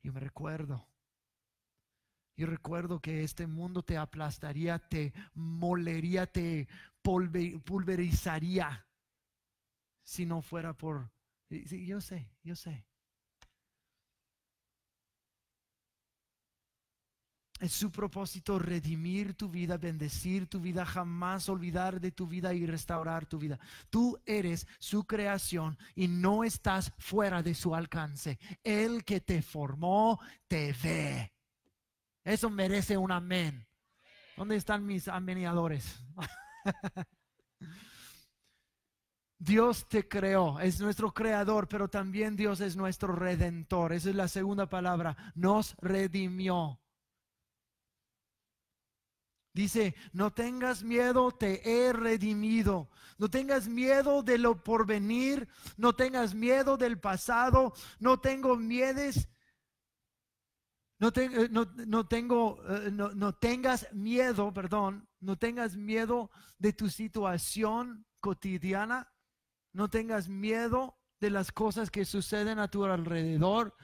Yo 0.03 0.13
me 0.13 0.19
recuerdo. 0.19 0.87
Yo 2.35 2.45
recuerdo 2.45 2.99
que 2.99 3.23
este 3.23 3.47
mundo 3.47 3.81
te 3.81 3.97
aplastaría, 3.97 4.77
te 4.77 5.11
molería, 5.33 6.27
te 6.27 6.67
pulverizaría 7.01 8.85
si 10.03 10.27
no 10.27 10.43
fuera 10.43 10.77
por... 10.77 11.09
yo 11.49 11.99
sé, 11.99 12.29
yo 12.43 12.55
sé. 12.55 12.85
Es 17.59 17.71
su 17.71 17.91
propósito 17.91 18.59
redimir 18.59 19.33
tu 19.33 19.49
vida, 19.49 19.77
bendecir 19.77 20.47
tu 20.47 20.59
vida, 20.59 20.85
jamás 20.85 21.49
olvidar 21.49 21.99
de 21.99 22.11
tu 22.11 22.27
vida 22.27 22.53
y 22.53 22.65
restaurar 22.65 23.25
tu 23.25 23.39
vida. 23.39 23.59
Tú 23.89 24.19
eres 24.25 24.67
su 24.77 25.05
creación 25.05 25.77
y 25.95 26.07
no 26.07 26.43
estás 26.43 26.93
fuera 26.99 27.41
de 27.41 27.55
su 27.55 27.73
alcance. 27.73 28.37
El 28.63 29.03
que 29.03 29.21
te 29.21 29.41
formó 29.41 30.19
te 30.47 30.73
ve. 30.83 31.33
Eso 32.23 32.49
merece 32.49 32.97
un 32.97 33.11
amén. 33.11 33.65
¿Dónde 34.35 34.55
están 34.55 34.85
mis 34.85 35.07
ameniadores? 35.07 35.99
Dios 39.39 39.87
te 39.87 40.07
creó, 40.07 40.59
es 40.59 40.79
nuestro 40.79 41.13
creador, 41.13 41.67
pero 41.67 41.87
también 41.87 42.35
Dios 42.35 42.59
es 42.59 42.75
nuestro 42.75 43.15
redentor. 43.15 43.93
Esa 43.93 44.09
es 44.09 44.15
la 44.15 44.27
segunda 44.27 44.67
palabra, 44.67 45.15
nos 45.35 45.75
redimió. 45.79 46.79
Dice, 49.57 49.95
no 50.13 50.31
tengas 50.31 50.83
miedo, 50.83 51.31
te 51.31 51.61
he 51.67 51.91
redimido. 51.91 52.89
No 53.17 53.29
tengas 53.29 53.67
miedo 53.67 54.21
de 54.21 54.37
lo 54.37 54.63
por 54.63 54.85
venir, 54.85 55.47
no 55.75 55.93
tengas 55.93 56.35
miedo 56.35 56.77
del 56.77 56.99
pasado, 56.99 57.73
no 57.99 58.19
tengo 58.19 58.55
miedes. 58.55 59.27
No, 60.99 61.11
eh, 61.15 61.49
no, 61.49 62.07
tengo, 62.07 62.59
eh, 62.69 62.91
no, 62.91 63.09
no 63.09 63.33
tengas 63.33 63.91
miedo, 63.93 64.53
perdón, 64.53 65.07
no 65.19 65.37
tengas 65.37 65.75
miedo 65.75 66.29
de 66.59 66.73
tu 66.73 66.89
situación 66.89 68.05
cotidiana 68.19 69.11
no 69.77 69.89
tengas 69.91 70.27
miedo 70.27 70.97
de 71.19 71.29
las 71.29 71.51
cosas 71.51 71.91
que 71.91 72.03
suceden 72.03 72.57
a 72.57 72.67
tu 72.67 72.83
alrededor. 72.83 73.75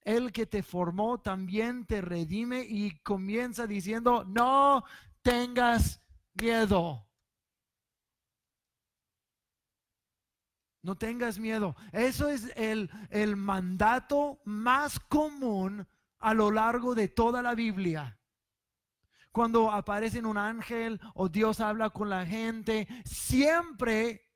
El 0.00 0.32
que 0.32 0.46
te 0.46 0.62
formó 0.62 1.20
también 1.20 1.84
te 1.84 2.00
redime 2.00 2.64
y 2.66 2.98
comienza 3.02 3.66
diciendo, 3.66 4.24
no 4.24 4.82
tengas 5.22 6.00
miedo. 6.34 7.08
No 10.82 10.96
tengas 10.96 11.38
miedo. 11.38 11.76
Eso 11.92 12.28
es 12.28 12.52
el, 12.56 12.90
el 13.10 13.36
mandato 13.36 14.40
más 14.44 14.98
común 14.98 15.86
a 16.18 16.34
lo 16.34 16.50
largo 16.50 16.94
de 16.94 17.08
toda 17.08 17.40
la 17.40 17.54
Biblia 17.54 18.18
cuando 19.32 19.72
aparece 19.72 20.20
un 20.20 20.36
ángel 20.36 21.00
o 21.14 21.28
Dios 21.28 21.58
habla 21.60 21.90
con 21.90 22.10
la 22.10 22.24
gente, 22.24 22.86
siempre 23.04 24.30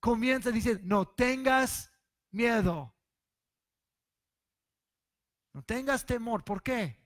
comienza, 0.00 0.50
dice, 0.50 0.80
no 0.82 1.06
tengas 1.06 1.92
miedo. 2.30 2.96
No 5.52 5.62
tengas 5.62 6.06
temor. 6.06 6.42
¿Por 6.42 6.62
qué? 6.62 6.99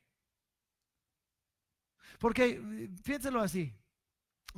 Porque, 2.19 2.91
piénselo 3.05 3.41
así. 3.41 3.73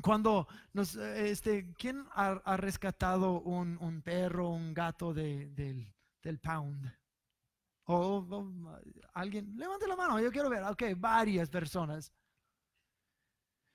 Cuando 0.02 0.46
nos, 0.74 0.94
este, 0.96 1.72
¿quién 1.74 2.04
ha, 2.12 2.56
rescatado 2.56 3.40
un, 3.40 3.78
un, 3.80 4.02
perro, 4.02 4.50
un 4.50 4.74
gato 4.74 5.14
de, 5.14 5.48
del, 5.50 5.90
del, 6.22 6.38
pound? 6.38 6.92
O, 7.84 8.26
alguien, 9.14 9.56
levante 9.56 9.86
la 9.86 9.96
mano, 9.96 10.20
yo 10.20 10.30
quiero 10.30 10.50
ver. 10.50 10.64
Ok, 10.64 10.82
varias 10.98 11.48
personas. 11.48 12.12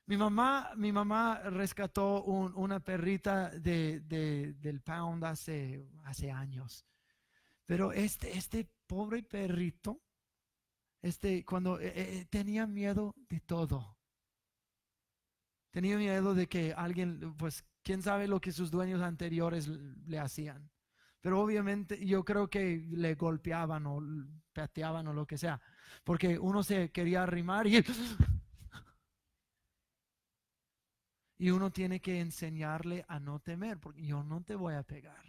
Mi 0.06 0.18
mamá, 0.18 0.72
mi 0.76 0.92
mamá 0.92 1.40
rescató 1.46 2.24
una 2.24 2.80
perrita 2.82 3.50
de, 3.50 4.02
del 4.02 4.82
pound 4.82 5.24
hace, 5.24 5.88
hace 6.04 6.30
años. 6.30 6.86
Pero 7.66 7.94
este, 7.94 8.38
este 8.38 8.70
pobre 8.86 9.24
perrito, 9.24 10.02
este, 11.01 11.43
cuando 11.46 11.79
eh, 11.79 11.93
eh, 11.96 12.25
tenía 12.29 12.67
miedo 12.67 13.13
de 13.29 13.39
todo. 13.39 13.98
Tenía 15.72 15.98
miedo 15.98 16.34
de 16.34 16.48
que 16.48 16.74
alguien, 16.74 17.36
pues, 17.38 17.63
Quién 17.84 18.01
sabe 18.03 18.27
lo 18.27 18.39
que 18.39 18.51
sus 18.51 18.70
dueños 18.70 19.01
anteriores 19.01 19.67
le 19.67 20.20
hacían. 20.20 20.70
Pero 21.20 21.41
obviamente 21.41 22.03
yo 22.05 22.24
creo 22.24 22.50
que 22.50 22.77
le 22.91 23.15
golpeaban 23.15 23.86
o 23.88 24.01
pateaban 24.53 25.08
o 25.08 25.13
lo 25.13 25.25
que 25.25 25.38
sea. 25.38 25.60
Porque 26.03 26.38
uno 26.38 26.63
se 26.63 26.91
quería 26.91 27.24
arrimar 27.24 27.67
y, 27.67 27.84
y 31.38 31.50
uno 31.50 31.72
tiene 31.72 32.00
que 32.00 32.20
enseñarle 32.20 33.05
a 33.08 33.20
no 33.20 33.39
temer, 33.39 33.79
porque 33.79 34.03
yo 34.03 34.24
no 34.24 34.43
te 34.43 34.55
voy 34.55 34.75
a 34.75 34.84
pegar. 34.84 35.25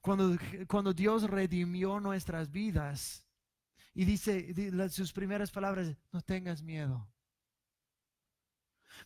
Cuando, 0.00 0.36
cuando 0.68 0.92
Dios 0.92 1.28
redimió 1.28 1.98
nuestras 1.98 2.50
vidas 2.50 3.25
y 3.96 4.04
dice 4.04 4.54
sus 4.90 5.12
primeras 5.12 5.50
palabras, 5.50 5.96
no 6.12 6.20
tengas 6.20 6.62
miedo 6.62 7.08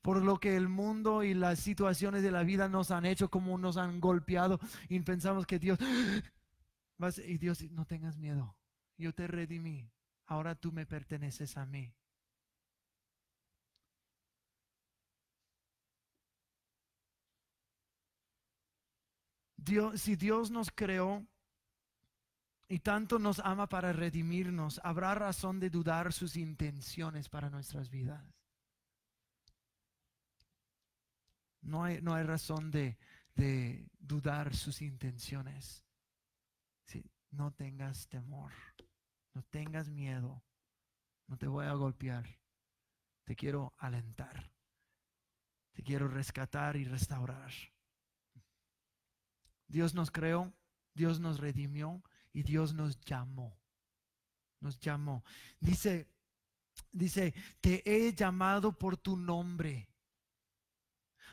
por 0.02 0.22
lo 0.22 0.38
que 0.38 0.56
el 0.56 0.68
mundo 0.68 1.22
y 1.22 1.32
las 1.34 1.60
situaciones 1.60 2.22
de 2.22 2.30
la 2.30 2.42
vida 2.42 2.68
nos 2.68 2.90
han 2.90 3.04
hecho, 3.04 3.30
como 3.30 3.56
nos 3.56 3.76
han 3.76 4.00
golpeado 4.00 4.58
y 4.88 4.98
pensamos 5.00 5.46
que 5.46 5.58
Dios, 5.58 5.78
y 7.26 7.38
Dios, 7.38 7.62
no 7.70 7.86
tengas 7.86 8.16
miedo, 8.16 8.56
yo 8.96 9.12
te 9.14 9.26
redimí, 9.26 9.90
ahora 10.26 10.54
tú 10.54 10.72
me 10.72 10.86
perteneces 10.86 11.56
a 11.56 11.66
mí. 11.66 11.94
Dios, 19.56 20.00
si 20.00 20.16
Dios 20.16 20.50
nos 20.50 20.70
creó 20.70 21.24
y 22.70 22.78
tanto 22.78 23.18
nos 23.18 23.40
ama 23.40 23.68
para 23.68 23.92
redimirnos, 23.92 24.80
habrá 24.84 25.12
razón 25.16 25.58
de 25.58 25.70
dudar 25.70 26.12
sus 26.12 26.36
intenciones 26.36 27.28
para 27.28 27.50
nuestras 27.50 27.90
vidas. 27.90 28.24
No 31.62 31.82
hay, 31.82 32.00
no 32.00 32.14
hay 32.14 32.22
razón 32.22 32.70
de, 32.70 32.96
dudar 33.98 34.54
sus 34.54 34.82
intenciones. 34.82 35.84
no 37.32 37.52
tengas 37.52 38.08
temor, 38.08 38.52
no 39.34 39.42
tengas 39.50 39.88
miedo, 39.88 40.40
no 41.26 41.36
te 41.36 41.48
voy 41.48 41.66
a 41.66 41.72
golpear, 41.72 42.38
te 43.24 43.34
quiero 43.34 43.74
alentar, 43.78 44.52
te 45.72 45.82
quiero 45.82 46.06
rescatar 46.06 46.76
y 46.76 46.84
restaurar. 46.84 47.50
Dios 49.66 49.92
nos 49.92 50.12
creó, 50.12 50.52
Dios 50.94 51.18
nos 51.18 51.40
redimió 51.40 52.00
y 52.32 52.42
Dios 52.42 52.74
nos 52.74 53.00
llamó. 53.00 53.58
Nos 54.60 54.78
llamó. 54.78 55.24
Dice, 55.58 56.08
dice, 56.92 57.34
te 57.60 57.82
he 57.84 58.14
llamado 58.14 58.72
por 58.72 58.96
tu 58.96 59.16
nombre 59.16 59.90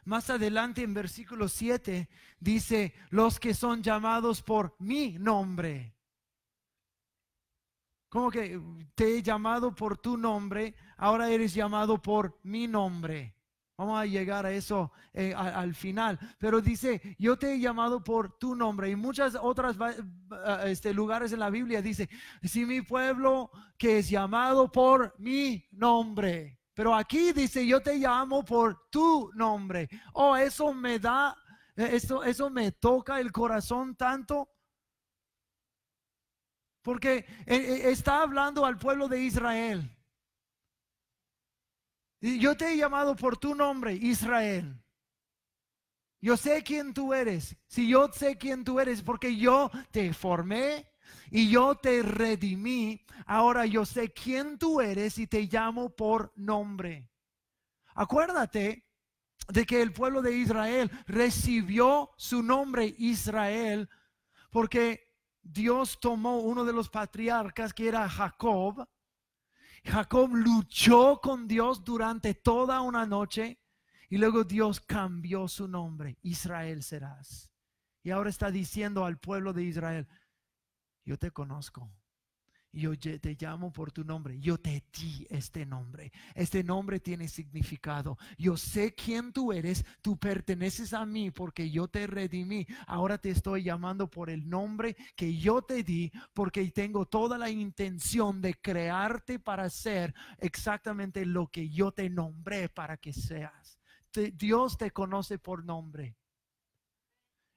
más 0.08 0.30
adelante 0.30 0.84
en 0.84 0.94
versículo 0.94 1.50
7 1.50 2.08
dice, 2.40 2.94
los 3.10 3.42
que 3.42 3.54
son 3.54 3.84
llamados 3.84 4.42
por 4.42 4.74
mi 4.80 5.20
nombre. 5.20 5.94
Como 8.08 8.32
que 8.32 8.58
te 8.96 9.18
he 9.18 9.22
llamado 9.22 9.76
por 9.76 9.98
tu 9.98 10.16
nombre, 10.16 10.76
ahora 10.96 11.30
eres 11.30 11.54
llamado 11.54 12.02
por 12.02 12.40
mi 12.44 12.68
nombre. 12.68 13.36
Vamos 13.78 14.00
a 14.00 14.08
llegar 14.08 14.44
a 14.44 14.52
eso 14.52 14.92
eh, 15.14 15.36
al 15.36 15.76
final. 15.76 16.20
Pero 16.40 16.62
dice, 16.62 17.16
yo 17.20 17.38
te 17.38 17.54
he 17.54 17.60
llamado 17.60 18.04
por 18.04 18.40
tu 18.40 18.56
nombre. 18.56 18.90
Y 18.90 18.96
muchas 18.96 19.36
otras 19.40 19.78
este, 20.66 20.96
lugares 20.96 21.32
en 21.32 21.40
la 21.40 21.52
Biblia 21.52 21.80
dice, 21.80 22.10
si 22.42 22.66
mi 22.66 22.82
pueblo 22.82 23.52
que 23.78 24.00
es 24.00 24.10
llamado 24.10 24.72
por 24.72 25.14
mi 25.20 25.68
nombre. 25.72 26.60
Pero 26.74 26.94
aquí 26.96 27.34
dice, 27.34 27.66
yo 27.66 27.82
te 27.82 27.98
llamo 27.98 28.44
por 28.44 28.90
tu 28.90 29.32
nombre. 29.34 29.88
Oh, 30.14 30.36
eso 30.36 30.74
me 30.74 30.98
da, 30.98 31.36
eso, 31.76 32.24
eso 32.24 32.50
me 32.50 32.72
toca 32.72 33.20
el 33.20 33.32
corazón 33.32 33.96
tanto. 33.96 34.50
Porque 36.82 37.18
eh, 37.18 37.26
eh, 37.46 37.92
está 37.92 38.22
hablando 38.22 38.66
al 38.66 38.78
pueblo 38.78 39.08
de 39.08 39.22
Israel. 39.22 39.97
Yo 42.20 42.58
te 42.58 42.74
he 42.74 42.78
llamado 42.78 43.16
por 43.16 43.38
tu 43.38 43.54
nombre, 43.54 43.94
Israel. 43.94 44.76
Yo 46.20 46.36
sé 46.36 46.64
quién 46.64 46.94
tú 46.94 47.14
eres. 47.14 47.56
Si 47.68 47.88
yo 47.88 48.12
sé 48.12 48.38
quién 48.38 48.64
tú 48.64 48.80
eres, 48.80 49.02
porque 49.04 49.36
yo 49.38 49.70
te 49.92 50.14
formé, 50.14 50.88
y 51.30 51.50
yo 51.50 51.76
te 51.76 52.02
redimí, 52.02 53.02
ahora 53.26 53.66
yo 53.66 53.86
sé 53.86 54.12
quién 54.14 54.58
tú 54.58 54.82
eres 54.82 55.18
y 55.18 55.28
te 55.28 55.42
llamo 55.44 55.90
por 55.90 56.32
nombre. 56.36 57.10
Acuérdate 57.96 58.86
de 59.50 59.66
que 59.66 59.82
el 59.82 59.94
pueblo 59.94 60.22
de 60.22 60.38
Israel 60.38 60.92
recibió 61.06 62.12
su 62.18 62.44
nombre 62.44 62.96
Israel 62.98 63.90
porque 64.52 65.14
Dios 65.42 66.00
tomó 66.00 66.40
uno 66.40 66.66
de 66.66 66.74
los 66.74 66.90
patriarcas 66.90 67.74
que 67.74 67.88
era 67.88 68.08
Jacob. 68.10 68.88
Jacob 69.88 70.36
luchó 70.36 71.20
con 71.22 71.48
Dios 71.48 71.84
durante 71.84 72.34
toda 72.34 72.82
una 72.82 73.06
noche 73.06 73.60
y 74.10 74.18
luego 74.18 74.44
Dios 74.44 74.80
cambió 74.82 75.48
su 75.48 75.68
nombre. 75.68 76.18
Israel 76.22 76.84
serás. 76.84 77.50
Y 78.04 78.12
ahora 78.12 78.30
está 78.30 78.52
diciendo 78.52 79.06
al 79.06 79.18
pueblo 79.18 79.54
de 79.54 79.64
Israel, 79.64 80.08
yo 81.06 81.18
te 81.18 81.32
conozco. 81.32 81.90
Yo 82.78 82.98
te 82.98 83.36
llamo 83.40 83.74
por 83.74 83.92
tu 83.92 84.04
nombre. 84.04 84.40
Yo 84.40 84.60
te 84.60 84.84
di 84.94 85.26
este 85.30 85.66
nombre. 85.66 86.12
Este 86.36 86.64
nombre 86.64 87.00
tiene 87.00 87.28
significado. 87.28 88.18
Yo 88.38 88.56
sé 88.56 88.94
quién 88.94 89.34
tú 89.34 89.52
eres. 89.52 89.84
Tú 90.02 90.18
perteneces 90.18 90.94
a 90.94 91.06
mí 91.06 91.32
porque 91.32 91.72
yo 91.72 91.88
te 91.88 92.06
redimí. 92.06 92.68
Ahora 92.86 93.18
te 93.18 93.32
estoy 93.32 93.64
llamando 93.64 94.10
por 94.10 94.30
el 94.30 94.48
nombre 94.48 94.96
que 95.16 95.36
yo 95.36 95.64
te 95.64 95.82
di 95.82 96.12
porque 96.34 96.70
tengo 96.72 97.08
toda 97.08 97.38
la 97.40 97.50
intención 97.50 98.42
de 98.42 98.54
crearte 98.54 99.40
para 99.40 99.70
ser 99.72 100.14
exactamente 100.38 101.26
lo 101.26 101.48
que 101.48 101.70
yo 101.70 101.92
te 101.92 102.10
nombré 102.12 102.70
para 102.70 102.98
que 102.98 103.12
seas. 103.12 103.80
Dios 104.34 104.78
te 104.78 104.92
conoce 104.92 105.40
por 105.40 105.66
nombre. 105.66 106.16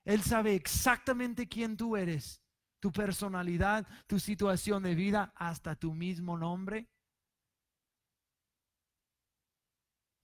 Él 0.04 0.22
sabe 0.22 0.54
exactamente 0.54 1.46
quién 1.46 1.76
tú 1.76 1.96
eres 1.96 2.40
tu 2.80 2.90
personalidad, 2.90 3.86
tu 4.06 4.18
situación 4.18 4.82
de 4.82 4.94
vida, 4.94 5.32
hasta 5.36 5.76
tu 5.76 5.94
mismo 5.94 6.36
nombre. 6.36 6.88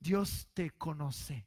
Dios 0.00 0.48
te 0.54 0.70
conoce. 0.70 1.46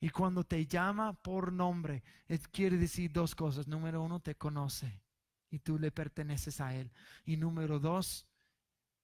Y 0.00 0.10
cuando 0.10 0.44
te 0.44 0.66
llama 0.66 1.12
por 1.14 1.52
nombre, 1.52 2.02
quiere 2.50 2.76
decir 2.76 3.12
dos 3.12 3.34
cosas. 3.34 3.68
Número 3.68 4.02
uno, 4.02 4.20
te 4.20 4.34
conoce 4.34 5.00
y 5.48 5.60
tú 5.60 5.78
le 5.78 5.92
perteneces 5.92 6.60
a 6.60 6.74
Él. 6.74 6.90
Y 7.24 7.36
número 7.36 7.78
dos, 7.78 8.26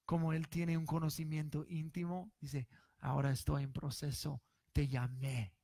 como 0.05 0.33
Él 0.33 0.49
tiene 0.49 0.77
un 0.77 0.87
conocimiento 0.87 1.65
íntimo, 1.69 2.33
dice, 2.41 2.67
ahora 2.99 3.31
estoy 3.31 3.63
en 3.63 3.73
proceso, 3.73 4.43
te 4.73 4.89
llamé 4.89 5.55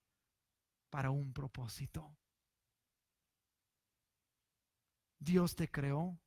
para 0.89 1.11
un 1.11 1.33
propósito. 1.33 2.17
Dios 5.25 5.57
te 5.57 5.71
creó, 5.71 6.21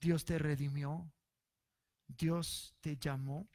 Dios 0.00 0.24
te 0.24 0.38
redimió, 0.38 1.12
Dios 2.08 2.74
te 2.80 2.96
llamó. 2.96 3.48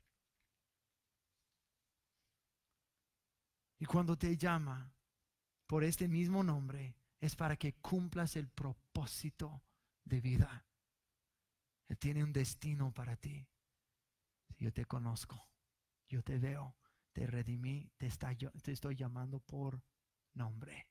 Y 3.80 3.86
cuando 3.86 4.16
te 4.16 4.38
llama 4.38 4.94
por 5.66 5.84
este 5.84 6.08
mismo 6.08 6.44
nombre, 6.44 6.96
es 7.20 7.36
para 7.36 7.58
que 7.58 7.74
cumplas 7.74 8.36
el 8.36 8.48
propósito 8.48 9.64
de 10.04 10.22
vida. 10.22 10.66
Él 11.88 11.98
tiene 11.98 12.24
un 12.24 12.32
destino 12.32 12.94
para 12.94 13.16
ti. 13.16 13.48
Yo 14.60 14.72
te 14.72 14.86
conozco, 14.86 15.50
yo 16.08 16.24
te 16.24 16.38
veo, 16.38 16.78
te 17.12 17.26
redimí, 17.26 17.92
te, 17.98 18.10
te 18.10 18.72
estoy 18.72 18.96
llamando 18.96 19.40
por 19.40 19.84
nombre. 20.34 20.88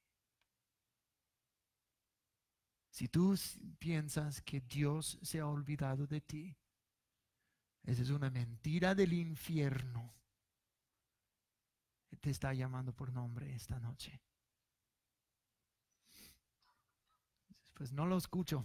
Si 2.94 3.08
tú 3.08 3.34
piensas 3.80 4.40
que 4.42 4.60
Dios 4.60 5.18
se 5.20 5.40
ha 5.40 5.48
olvidado 5.48 6.06
de 6.06 6.20
ti, 6.20 6.56
esa 7.82 8.02
es 8.02 8.10
una 8.10 8.30
mentira 8.30 8.94
del 8.94 9.14
infierno. 9.14 10.14
Te 12.20 12.30
está 12.30 12.54
llamando 12.54 12.94
por 12.94 13.12
nombre 13.12 13.52
esta 13.52 13.80
noche. 13.80 14.22
Pues 17.72 17.92
no 17.92 18.06
lo 18.06 18.16
escucho. 18.16 18.64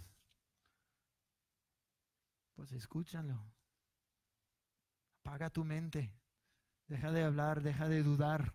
Pues 2.54 2.72
escúchalo. 2.72 3.52
Apaga 5.22 5.50
tu 5.50 5.66
mente. 5.66 6.14
Deja 6.88 7.12
de 7.12 7.24
hablar, 7.24 7.64
deja 7.64 7.90
de 7.90 8.04
dudar. 8.04 8.54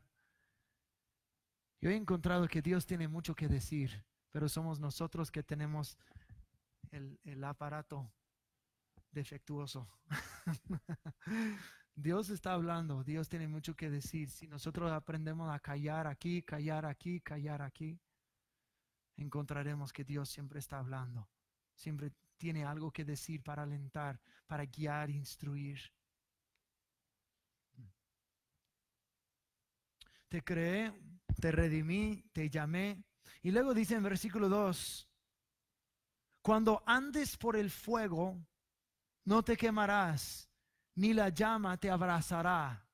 Yo 1.81 1.91
he 1.91 1.97
encontrado 1.97 2.47
que 2.47 2.63
Dios 2.63 2.87
tiene 2.87 3.09
mucho 3.09 3.35
que 3.35 3.49
decir 3.49 4.05
pero 4.35 4.49
somos 4.49 4.81
nosotros 4.81 5.31
que 5.31 5.44
tenemos 5.44 5.97
el, 6.90 7.44
aparato 7.44 8.12
defectuoso. 9.12 9.88
Dios 11.94 12.31
está 12.31 12.55
hablando, 12.55 13.05
Dios 13.05 13.29
tiene 13.29 13.47
mucho 13.47 13.77
que 13.77 13.88
decir. 13.88 14.29
Si 14.29 14.49
nosotros 14.49 14.90
aprendemos 14.90 15.55
a 15.55 15.61
callar 15.61 16.09
aquí, 16.09 16.42
callar 16.42 16.85
aquí, 16.85 17.20
callar 17.20 17.62
aquí, 17.62 18.01
encontraremos 19.16 19.92
que 19.92 20.03
Dios 20.03 20.31
siempre 20.31 20.59
está 20.59 20.81
hablando. 20.81 21.29
Siempre 21.73 22.11
tiene 22.37 22.64
algo 22.64 22.90
que 22.90 23.05
decir 23.05 23.40
para 23.40 23.62
alentar, 23.62 24.20
para 24.49 24.64
guiar, 24.64 25.11
instruir. 25.11 25.79
Te 30.29 30.42
creé, 30.42 30.92
te 31.40 31.53
redimí, 31.53 32.25
te 32.33 32.51
llamé. 32.51 33.05
Y 33.43 33.51
luego 33.51 33.75
dice 33.75 33.95
en 33.95 34.03
versículo 34.03 34.49
2, 34.49 35.09
cuando 36.43 36.83
andes 36.87 37.37
por 37.37 37.57
el 37.57 37.71
fuego, 37.71 38.39
no 39.25 39.43
te 39.43 39.57
quemarás, 39.57 40.51
ni 40.95 41.13
la 41.15 41.31
llama 41.31 41.77
te 41.77 41.91
abrazará. 41.91 42.87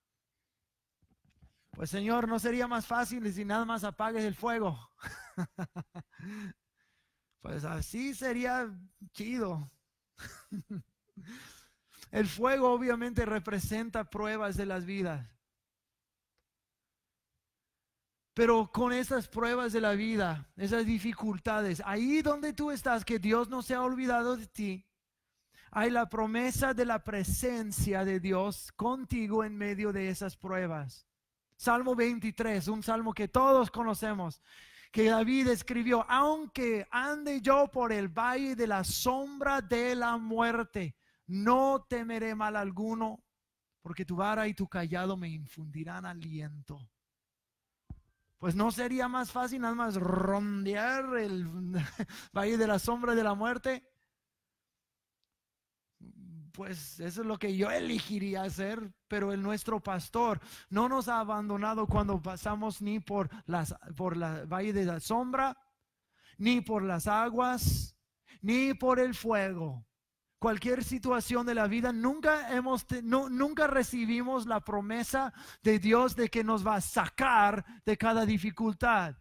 Pues 1.72 1.90
Señor, 1.90 2.28
¿no 2.28 2.38
sería 2.38 2.66
más 2.66 2.86
fácil 2.86 3.32
si 3.32 3.44
nada 3.44 3.64
más 3.64 3.84
apagues 3.84 4.24
el 4.24 4.34
fuego? 4.34 4.78
pues 7.40 7.64
así 7.64 8.14
sería 8.14 8.68
chido. 9.12 9.70
el 12.10 12.26
fuego 12.26 12.72
obviamente 12.72 13.24
representa 13.24 14.10
pruebas 14.10 14.56
de 14.56 14.66
las 14.66 14.84
vidas. 14.84 15.39
Pero 18.40 18.72
con 18.72 18.94
esas 18.94 19.28
pruebas 19.28 19.70
de 19.74 19.82
la 19.82 19.92
vida, 19.92 20.48
esas 20.56 20.86
dificultades, 20.86 21.82
ahí 21.84 22.22
donde 22.22 22.54
tú 22.54 22.70
estás, 22.70 23.04
que 23.04 23.18
Dios 23.18 23.50
no 23.50 23.60
se 23.60 23.74
ha 23.74 23.82
olvidado 23.82 24.34
de 24.38 24.46
ti, 24.46 24.86
hay 25.70 25.90
la 25.90 26.08
promesa 26.08 26.72
de 26.72 26.86
la 26.86 27.04
presencia 27.04 28.02
de 28.02 28.18
Dios 28.18 28.72
contigo 28.72 29.44
en 29.44 29.58
medio 29.58 29.92
de 29.92 30.08
esas 30.08 30.38
pruebas. 30.38 31.06
Salmo 31.54 31.94
23, 31.94 32.66
un 32.68 32.82
salmo 32.82 33.12
que 33.12 33.28
todos 33.28 33.70
conocemos, 33.70 34.40
que 34.90 35.10
David 35.10 35.48
escribió, 35.48 36.06
aunque 36.08 36.88
ande 36.90 37.42
yo 37.42 37.68
por 37.68 37.92
el 37.92 38.08
valle 38.08 38.56
de 38.56 38.66
la 38.66 38.84
sombra 38.84 39.60
de 39.60 39.94
la 39.94 40.16
muerte, 40.16 40.96
no 41.26 41.84
temeré 41.86 42.34
mal 42.34 42.56
alguno, 42.56 43.22
porque 43.82 44.06
tu 44.06 44.16
vara 44.16 44.48
y 44.48 44.54
tu 44.54 44.66
callado 44.66 45.14
me 45.18 45.28
infundirán 45.28 46.06
aliento. 46.06 46.88
Pues 48.40 48.56
no 48.56 48.70
sería 48.70 49.06
más 49.06 49.30
fácil 49.30 49.60
nada 49.60 49.74
más 49.74 49.96
rondear 49.96 51.14
el 51.18 51.46
valle 52.32 52.56
de 52.56 52.66
la 52.66 52.78
sombra 52.78 53.14
de 53.14 53.22
la 53.22 53.34
muerte. 53.34 53.86
Pues 56.54 56.98
eso 57.00 57.20
es 57.20 57.26
lo 57.26 57.38
que 57.38 57.54
yo 57.54 57.70
elegiría 57.70 58.42
hacer, 58.44 58.94
pero 59.08 59.34
el 59.34 59.42
nuestro 59.42 59.80
pastor 59.80 60.40
no 60.70 60.88
nos 60.88 61.08
ha 61.08 61.20
abandonado 61.20 61.86
cuando 61.86 62.20
pasamos 62.22 62.80
ni 62.80 62.98
por 62.98 63.28
las 63.44 63.74
por 63.94 64.16
la 64.16 64.46
valle 64.46 64.72
de 64.72 64.86
la 64.86 65.00
sombra, 65.00 65.54
ni 66.38 66.62
por 66.62 66.82
las 66.82 67.06
aguas, 67.06 67.94
ni 68.40 68.72
por 68.72 69.00
el 69.00 69.14
fuego 69.14 69.86
cualquier 70.40 70.82
situación 70.82 71.46
de 71.46 71.54
la 71.54 71.68
vida, 71.68 71.92
nunca 71.92 72.52
hemos, 72.52 72.86
nunca 73.02 73.66
recibimos 73.66 74.46
la 74.46 74.60
promesa 74.60 75.32
de 75.62 75.78
Dios 75.78 76.16
de 76.16 76.28
que 76.28 76.42
nos 76.42 76.66
va 76.66 76.76
a 76.76 76.80
sacar 76.80 77.64
de 77.84 77.96
cada 77.96 78.24
dificultad. 78.24 79.14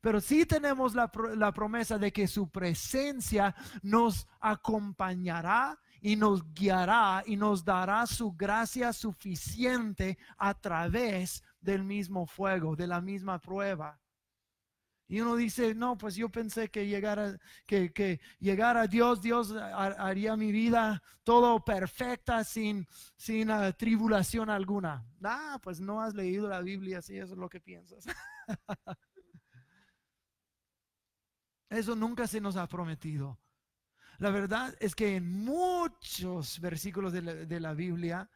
Pero 0.00 0.20
sí 0.20 0.46
tenemos 0.46 0.94
la, 0.94 1.10
la 1.36 1.52
promesa 1.52 1.98
de 1.98 2.12
que 2.12 2.28
su 2.28 2.48
presencia 2.48 3.54
nos 3.82 4.28
acompañará 4.38 5.78
y 6.00 6.14
nos 6.14 6.54
guiará 6.54 7.24
y 7.26 7.36
nos 7.36 7.64
dará 7.64 8.06
su 8.06 8.32
gracia 8.32 8.92
suficiente 8.92 10.16
a 10.38 10.54
través 10.54 11.42
del 11.60 11.82
mismo 11.82 12.26
fuego, 12.26 12.76
de 12.76 12.86
la 12.86 13.00
misma 13.00 13.40
prueba. 13.40 14.00
Y 15.10 15.20
uno 15.20 15.34
dice, 15.34 15.74
no, 15.74 15.98
pues 15.98 16.14
yo 16.14 16.28
pensé 16.28 16.70
que 16.70 16.86
llegara, 16.86 17.36
que, 17.66 17.92
que 17.92 18.20
a 18.62 18.86
Dios, 18.86 19.20
Dios 19.20 19.52
haría 19.52 20.36
mi 20.36 20.52
vida 20.52 21.02
todo 21.24 21.64
perfecta 21.64 22.44
sin, 22.44 22.86
sin 23.16 23.50
ah, 23.50 23.72
tribulación 23.72 24.50
alguna. 24.50 25.04
Ah, 25.24 25.58
pues 25.60 25.80
no 25.80 26.00
has 26.00 26.14
leído 26.14 26.48
la 26.48 26.60
Biblia, 26.60 27.02
si 27.02 27.18
eso 27.18 27.32
es 27.32 27.38
lo 27.40 27.48
que 27.48 27.60
piensas. 27.60 28.06
eso 31.70 31.96
nunca 31.96 32.28
se 32.28 32.40
nos 32.40 32.54
ha 32.54 32.68
prometido. 32.68 33.36
La 34.18 34.30
verdad 34.30 34.76
es 34.78 34.94
que 34.94 35.16
en 35.16 35.28
muchos 35.28 36.60
versículos 36.60 37.12
de 37.12 37.22
la, 37.22 37.34
de 37.34 37.58
la 37.58 37.74
Biblia 37.74 38.30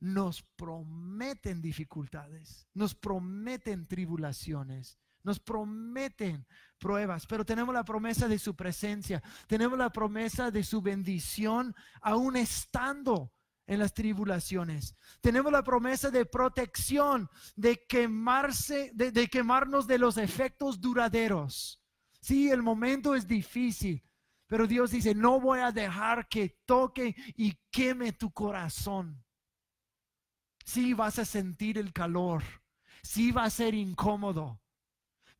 nos 0.00 0.42
prometen 0.56 1.60
dificultades, 1.60 2.66
nos 2.72 2.94
prometen 2.94 3.86
tribulaciones 3.86 4.98
nos 5.24 5.40
prometen 5.40 6.46
pruebas, 6.78 7.26
pero 7.26 7.44
tenemos 7.44 7.74
la 7.74 7.84
promesa 7.84 8.28
de 8.28 8.38
su 8.38 8.54
presencia, 8.54 9.22
tenemos 9.46 9.78
la 9.78 9.90
promesa 9.90 10.50
de 10.50 10.62
su 10.62 10.80
bendición 10.80 11.74
aún 12.00 12.36
estando 12.36 13.32
en 13.66 13.78
las 13.78 13.94
tribulaciones. 13.94 14.94
Tenemos 15.20 15.50
la 15.50 15.62
promesa 15.62 16.10
de 16.10 16.26
protección, 16.26 17.28
de 17.56 17.82
quemarse, 17.86 18.90
de, 18.94 19.28
quemarnos 19.28 19.86
de 19.86 19.98
los 19.98 20.18
efectos 20.18 20.80
duraderos. 20.80 21.80
Sí, 22.20 22.50
el 22.50 22.62
momento 22.62 23.14
es 23.14 23.26
difícil, 23.26 24.02
pero 24.46 24.66
Dios 24.66 24.90
dice, 24.90 25.14
no 25.14 25.40
voy 25.40 25.60
a 25.60 25.72
dejar 25.72 26.28
que 26.28 26.60
toque 26.66 27.14
y 27.36 27.54
queme 27.70 28.12
tu 28.12 28.30
corazón. 28.30 29.24
Sí, 30.64 30.94
vas 30.94 31.18
a 31.18 31.24
sentir 31.24 31.78
el 31.78 31.92
calor. 31.92 32.42
Sí, 33.02 33.32
va 33.32 33.44
a 33.44 33.50
ser 33.50 33.74
incómodo. 33.74 34.60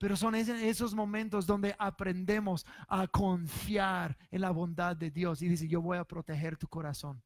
Pero 0.04 0.18
son 0.18 0.34
esos 0.34 0.94
momentos 0.94 1.46
donde 1.46 1.74
aprendemos 1.78 2.66
a 2.88 3.06
confiar 3.06 4.18
en 4.30 4.42
la 4.42 4.50
bondad 4.50 4.94
de 4.94 5.10
Dios 5.10 5.40
y 5.40 5.48
dice, 5.48 5.66
yo 5.66 5.80
voy 5.80 5.96
a 5.96 6.04
proteger 6.04 6.58
tu 6.58 6.68
corazón. 6.68 7.22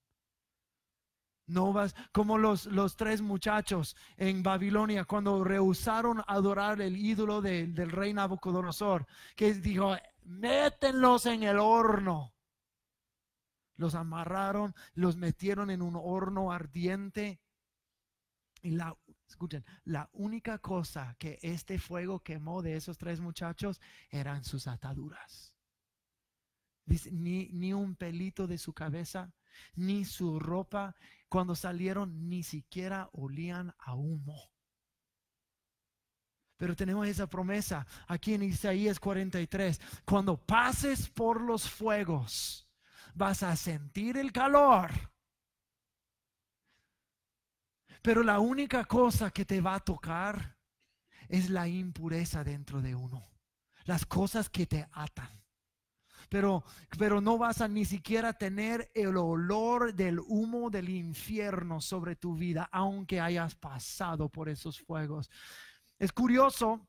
No 1.48 1.72
vas 1.72 1.96
como 2.12 2.38
los, 2.38 2.66
los 2.66 2.94
tres 2.94 3.20
muchachos 3.20 3.96
en 4.16 4.44
Babilonia 4.44 5.04
cuando 5.06 5.42
rehusaron 5.42 6.22
adorar 6.28 6.80
el 6.80 6.96
ídolo 6.96 7.42
del 7.42 7.90
rey 7.90 8.14
Nabucodonosor, 8.14 9.08
que 9.34 9.54
dijo, 9.54 9.96
métenlos 10.22 11.26
en 11.26 11.42
el 11.42 11.58
horno. 11.58 12.32
Los 13.74 13.96
amarraron, 13.96 14.72
los 14.94 15.16
metieron 15.16 15.70
en 15.70 15.82
un 15.82 15.98
horno 16.00 16.52
ardiente. 16.52 17.40
Y 18.62 18.70
la 18.70 18.96
Escuchen, 19.28 19.64
la 19.84 20.08
única 20.12 20.58
cosa 20.58 21.14
que 21.18 21.38
este 21.42 21.78
fuego 21.78 22.20
quemó 22.20 22.62
de 22.62 22.76
esos 22.76 22.96
tres 22.96 23.20
muchachos 23.20 23.80
eran 24.10 24.42
sus 24.42 24.66
ataduras. 24.66 25.52
ni, 27.12 27.48
ni 27.52 27.74
un 27.74 27.94
pelito 27.94 28.46
de 28.46 28.56
su 28.56 28.72
cabeza, 28.72 29.30
ni 29.74 30.06
su 30.06 30.38
ropa, 30.38 30.96
cuando 31.28 31.54
salieron 31.54 32.28
ni 32.28 32.42
siquiera 32.42 33.10
olían 33.12 33.74
a 33.78 33.94
humo. 33.94 34.50
Pero 36.56 36.74
tenemos 36.74 37.06
esa 37.06 37.28
promesa 37.28 37.86
aquí 38.06 38.34
en 38.34 38.42
Isaías 38.42 38.98
43. 38.98 39.80
Cuando 40.04 40.38
pases 40.38 41.08
por 41.08 41.40
los 41.42 41.68
fuegos, 41.68 42.66
vas 43.14 43.42
a 43.42 43.54
sentir 43.56 44.16
el 44.16 44.32
calor 44.32 44.90
pero 48.02 48.22
la 48.22 48.38
única 48.38 48.84
cosa 48.84 49.30
que 49.30 49.44
te 49.44 49.61
va 49.61 49.74
a 49.74 49.80
tocar 49.80 50.56
es 51.28 51.50
la 51.50 51.68
impureza 51.68 52.42
dentro 52.44 52.80
de 52.80 52.94
uno. 52.94 53.28
Las 53.84 54.06
cosas 54.06 54.48
que 54.50 54.66
te 54.66 54.87
atan. 54.92 55.30
Pero, 56.28 56.62
pero 56.98 57.20
no 57.20 57.38
vas 57.38 57.61
a 57.62 57.68
ni 57.68 57.84
siquiera 57.84 58.34
tener 58.34 58.90
el 58.94 59.16
olor 59.16 59.94
del 59.94 60.20
humo 60.20 60.68
del 60.68 60.90
infierno 60.90 61.80
sobre 61.80 62.16
tu 62.16 62.37
vida, 62.37 62.68
aunque 62.70 63.20
hayas 63.20 63.54
pasado 63.54 64.28
por 64.28 64.48
esos 64.48 64.78
fuegos. 64.78 65.30
Es 65.98 66.12
curioso 66.12 66.87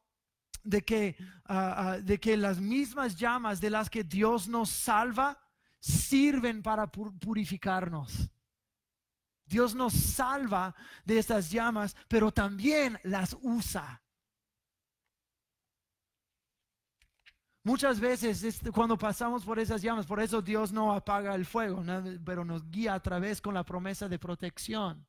de 0.63 0.81
que, 0.81 1.15
ah, 1.45 1.75
ah, 1.77 1.97
de 1.99 2.19
que 2.19 2.35
las 2.35 2.59
mismas 2.59 3.15
llamas 3.15 3.61
de 3.61 3.69
las 3.69 3.89
que 3.89 4.03
Dios 4.03 4.49
nos 4.49 4.69
salva 4.69 5.39
sirven 5.79 6.61
para 6.61 6.91
purificarnos. 6.91 8.29
Dios 9.49 9.73
nos 9.73 9.93
salva 9.93 10.75
de 11.03 11.17
estas 11.17 11.49
llamas, 11.49 11.95
pero 12.07 12.31
también 12.31 12.99
las 13.03 13.35
usa. 13.41 14.01
Muchas 17.63 17.99
veces 17.99 18.61
cuando 18.73 18.97
pasamos 18.97 19.43
por 19.43 19.59
esas 19.59 19.81
llamas, 19.81 20.05
por 20.05 20.19
eso 20.19 20.41
Dios 20.41 20.71
no 20.71 20.93
apaga 20.93 21.35
el 21.35 21.45
fuego, 21.45 21.83
pero 22.23 22.45
nos 22.45 22.69
guía 22.69 22.93
a 22.93 23.01
través 23.01 23.41
con 23.41 23.53
la 23.53 23.65
promesa 23.65 24.07
de 24.07 24.19
protección. 24.19 25.05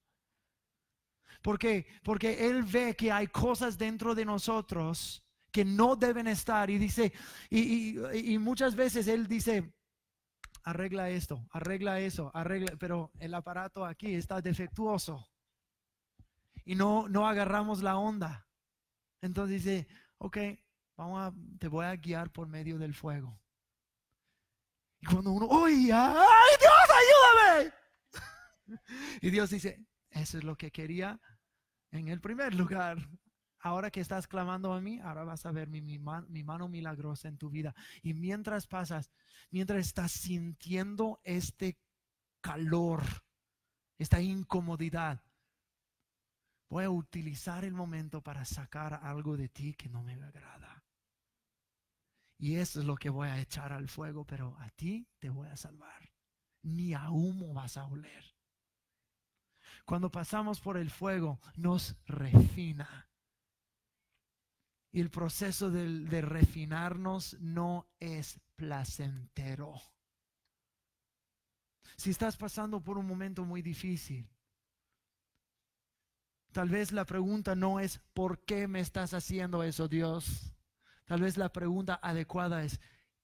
Porque, 1.42 1.86
porque 2.02 2.48
Él 2.48 2.64
ve 2.64 2.96
que 2.96 3.12
hay 3.12 3.28
cosas 3.28 3.78
dentro 3.78 4.14
de 4.14 4.24
nosotros 4.24 5.22
que 5.52 5.64
no 5.64 5.96
deben 5.96 6.26
estar 6.26 6.70
y 6.70 6.78
dice, 6.78 7.12
y 7.50 8.38
muchas 8.38 8.74
veces 8.74 9.06
Él 9.06 9.26
dice, 9.26 9.72
arregla 10.62 11.10
esto, 11.10 11.46
arregla 11.50 12.00
eso, 12.00 12.30
arregla, 12.34 12.76
pero 12.78 13.10
el 13.18 13.34
aparato 13.34 13.84
aquí 13.84 14.14
está 14.14 14.40
defectuoso. 14.40 15.26
y 16.64 16.74
no, 16.74 17.08
no 17.08 17.26
agarramos 17.26 17.82
la 17.82 17.96
onda. 17.96 18.46
Entonces 19.22 19.62
dice, 19.64 19.88
ok, 20.18 20.38
vamos 20.96 21.20
a, 21.20 21.34
te 21.58 21.68
voy 21.68 21.86
a 21.86 21.96
guiar 21.96 22.30
por 22.30 22.48
medio 22.48 22.78
del 22.78 22.94
fuego. 22.94 23.40
Y 25.00 25.06
cuando 25.06 25.32
uno, 25.32 25.48
¡ay, 25.64 25.90
ay, 25.90 26.56
Dios, 26.60 26.72
ayúdame! 27.00 27.74
y 29.22 29.30
Dios 29.30 29.50
dice, 29.50 29.84
eso 30.10 30.38
es 30.38 30.44
lo 30.44 30.56
que 30.56 30.70
quería 30.70 31.18
en 31.90 32.08
el 32.08 32.20
primer 32.20 32.54
lugar. 32.54 32.98
Ahora 33.60 33.90
que 33.90 34.00
estás 34.00 34.26
clamando 34.26 34.72
a 34.72 34.80
mí, 34.80 35.00
ahora 35.00 35.24
vas 35.24 35.44
a 35.44 35.52
ver 35.52 35.68
mi, 35.68 35.80
mi, 35.82 35.98
mi 35.98 36.42
mano 36.42 36.68
milagrosa 36.68 37.28
en 37.28 37.36
tu 37.36 37.50
vida. 37.50 37.74
Y 38.02 38.14
mientras 38.14 38.66
pasas, 38.66 39.10
mientras 39.50 39.80
estás 39.80 40.12
sintiendo 40.12 41.20
este 41.24 41.78
calor, 42.40 43.02
esta 43.98 44.20
incomodidad, 44.20 45.22
voy 46.70 46.84
a 46.84 46.90
utilizar 46.90 47.64
el 47.64 47.74
momento 47.74 48.22
para 48.22 48.44
sacar 48.46 49.00
algo 49.02 49.36
de 49.36 49.48
ti 49.48 49.74
que 49.74 49.90
no 49.90 50.02
me 50.02 50.14
agrada. 50.14 50.82
Y 52.38 52.56
eso 52.56 52.80
es 52.80 52.86
lo 52.86 52.96
que 52.96 53.10
voy 53.10 53.28
a 53.28 53.38
echar 53.38 53.74
al 53.74 53.88
fuego, 53.88 54.24
pero 54.24 54.56
a 54.60 54.70
ti 54.70 55.06
te 55.18 55.28
voy 55.28 55.48
a 55.48 55.56
salvar. 55.58 56.10
Ni 56.62 56.94
a 56.94 57.10
humo 57.10 57.52
vas 57.52 57.76
a 57.76 57.84
oler. 57.84 58.24
Cuando 59.84 60.10
pasamos 60.10 60.60
por 60.60 60.78
el 60.78 60.90
fuego, 60.90 61.40
nos 61.56 61.96
refina. 62.06 63.09
Y 64.92 65.00
el 65.00 65.10
proceso 65.10 65.70
de, 65.70 66.00
de 66.00 66.20
refinarnos 66.20 67.36
no 67.40 67.88
es 68.00 68.40
placentero. 68.56 69.74
Si 71.96 72.10
estás 72.10 72.36
pasando 72.36 72.82
por 72.82 72.98
un 72.98 73.06
momento 73.06 73.44
muy 73.44 73.62
difícil, 73.62 74.28
tal 76.52 76.68
vez 76.68 76.92
la 76.92 77.04
pregunta 77.04 77.54
no 77.54 77.78
es 77.78 78.00
¿por 78.14 78.44
qué 78.44 78.66
me 78.66 78.80
estás 78.80 79.14
haciendo 79.14 79.62
eso, 79.62 79.86
Dios? 79.86 80.54
Tal 81.04 81.20
vez 81.20 81.36
la 81.36 81.52
pregunta 81.52 82.00
adecuada 82.02 82.64
es 82.64 82.80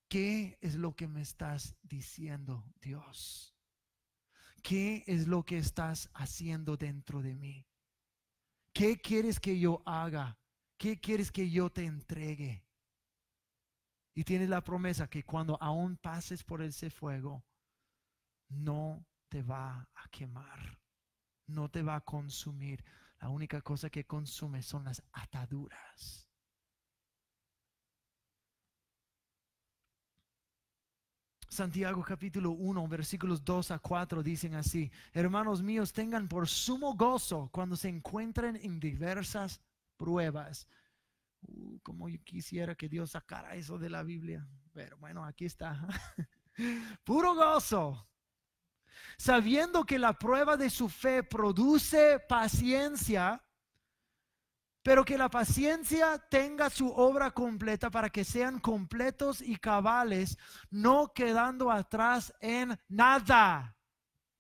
¿qué 0.09 0.59
es 0.61 0.75
lo 0.75 0.95
que 0.95 1.09
me 1.09 1.23
estás 1.23 1.75
diciendo, 1.83 2.65
Dios? 2.81 3.57
¿Qué 4.63 5.05
es 5.07 5.27
lo 5.27 5.45
que 5.45 5.59
estás 5.59 6.11
haciendo 6.13 6.77
dentro 6.77 7.23
de 7.23 7.35
mí? 7.35 7.67
¿Qué 8.73 9.01
quieres 9.01 9.41
que 9.41 9.59
yo 9.59 9.83
haga? 9.87 10.39
¿Qué 10.79 10.99
quieres 10.99 11.33
que 11.33 11.51
yo 11.51 11.71
te 11.71 11.85
entregue? 11.85 12.63
Y 14.15 14.25
tienes 14.25 14.49
la 14.49 14.63
promesa 14.63 15.09
que 15.09 15.25
cuando 15.25 15.59
aún 15.61 15.97
pases 15.97 16.43
por 16.43 16.63
ese 16.63 16.91
fuego, 16.91 17.45
no 18.49 19.05
te 19.29 19.43
va 19.43 19.89
a 19.95 20.09
quemar, 20.11 20.79
no 21.47 21.71
te 21.71 21.83
va 21.83 21.97
a 21.97 22.01
consumir. 22.01 22.85
La 23.21 23.29
única 23.29 23.61
cosa 23.63 23.91
que 23.91 24.05
consume 24.05 24.63
son 24.63 24.85
las 24.85 25.03
ataduras. 25.13 26.29
Santiago 31.49 32.03
capítulo 32.03 32.51
1, 32.51 32.87
versículos 32.87 33.43
2 33.43 33.71
a 33.71 33.79
4 33.79 34.23
dicen 34.23 34.55
así, 34.57 34.91
hermanos 35.15 35.63
míos, 35.63 35.93
tengan 35.93 36.29
por 36.29 36.49
sumo 36.49 36.95
gozo 36.95 37.49
cuando 37.51 37.77
se 37.77 37.89
encuentren 37.89 38.57
en 38.57 38.79
diversas 38.79 39.61
pruebas. 39.97 40.67
Uh, 41.43 41.79
como 41.81 42.09
yo 42.09 42.19
quisiera 42.25 42.75
que 42.75 42.89
Dios 42.89 43.11
sacara 43.11 43.55
eso 43.55 43.79
de 43.79 43.91
la 43.91 44.03
Biblia, 44.03 44.47
pero 44.73 44.97
bueno, 44.99 45.25
aquí 45.25 45.45
está. 45.45 45.87
Puro 47.05 47.35
gozo 47.35 48.09
sabiendo 49.19 49.85
que 49.85 49.99
la 49.99 50.13
prueba 50.13 50.57
de 50.57 50.71
su 50.71 50.89
fe 50.89 51.23
produce 51.23 52.21
paciencia, 52.29 53.43
pero 54.83 55.05
que 55.05 55.19
la 55.19 55.29
paciencia 55.29 56.19
tenga 56.31 56.71
su 56.71 56.89
obra 56.89 57.33
completa 57.33 57.91
para 57.91 58.11
que 58.11 58.25
sean 58.25 58.61
completos 58.61 59.41
y 59.41 59.57
cabales, 59.57 60.39
no 60.71 61.13
quedando 61.13 61.71
atrás 61.71 62.33
en 62.41 62.79
nada. 62.89 63.76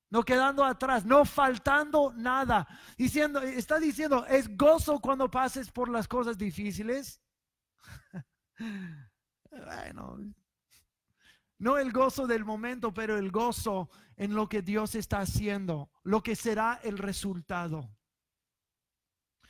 No 0.09 0.23
quedando 0.23 0.65
atrás, 0.65 1.05
no 1.05 1.25
faltando 1.25 2.13
nada. 2.17 2.67
Diciendo, 2.97 3.41
está 3.41 3.79
diciendo, 3.79 4.25
es 4.27 4.57
gozo 4.57 5.01
cuando 5.01 5.31
pases 5.31 5.71
por 5.71 5.89
las 5.89 6.07
cosas 6.07 6.39
difíciles. 6.39 7.21
bueno, 9.51 10.19
no 11.59 11.79
el 11.79 11.91
gozo 11.93 12.27
del 12.27 12.45
momento, 12.45 12.93
pero 12.93 13.17
el 13.17 13.31
gozo 13.31 13.91
en 14.17 14.35
lo 14.35 14.49
que 14.49 14.63
Dios 14.63 14.95
está 14.95 15.21
haciendo, 15.21 15.91
lo 16.03 16.23
que 16.23 16.37
será 16.37 16.81
el 16.83 16.99
resultado. 16.99 17.91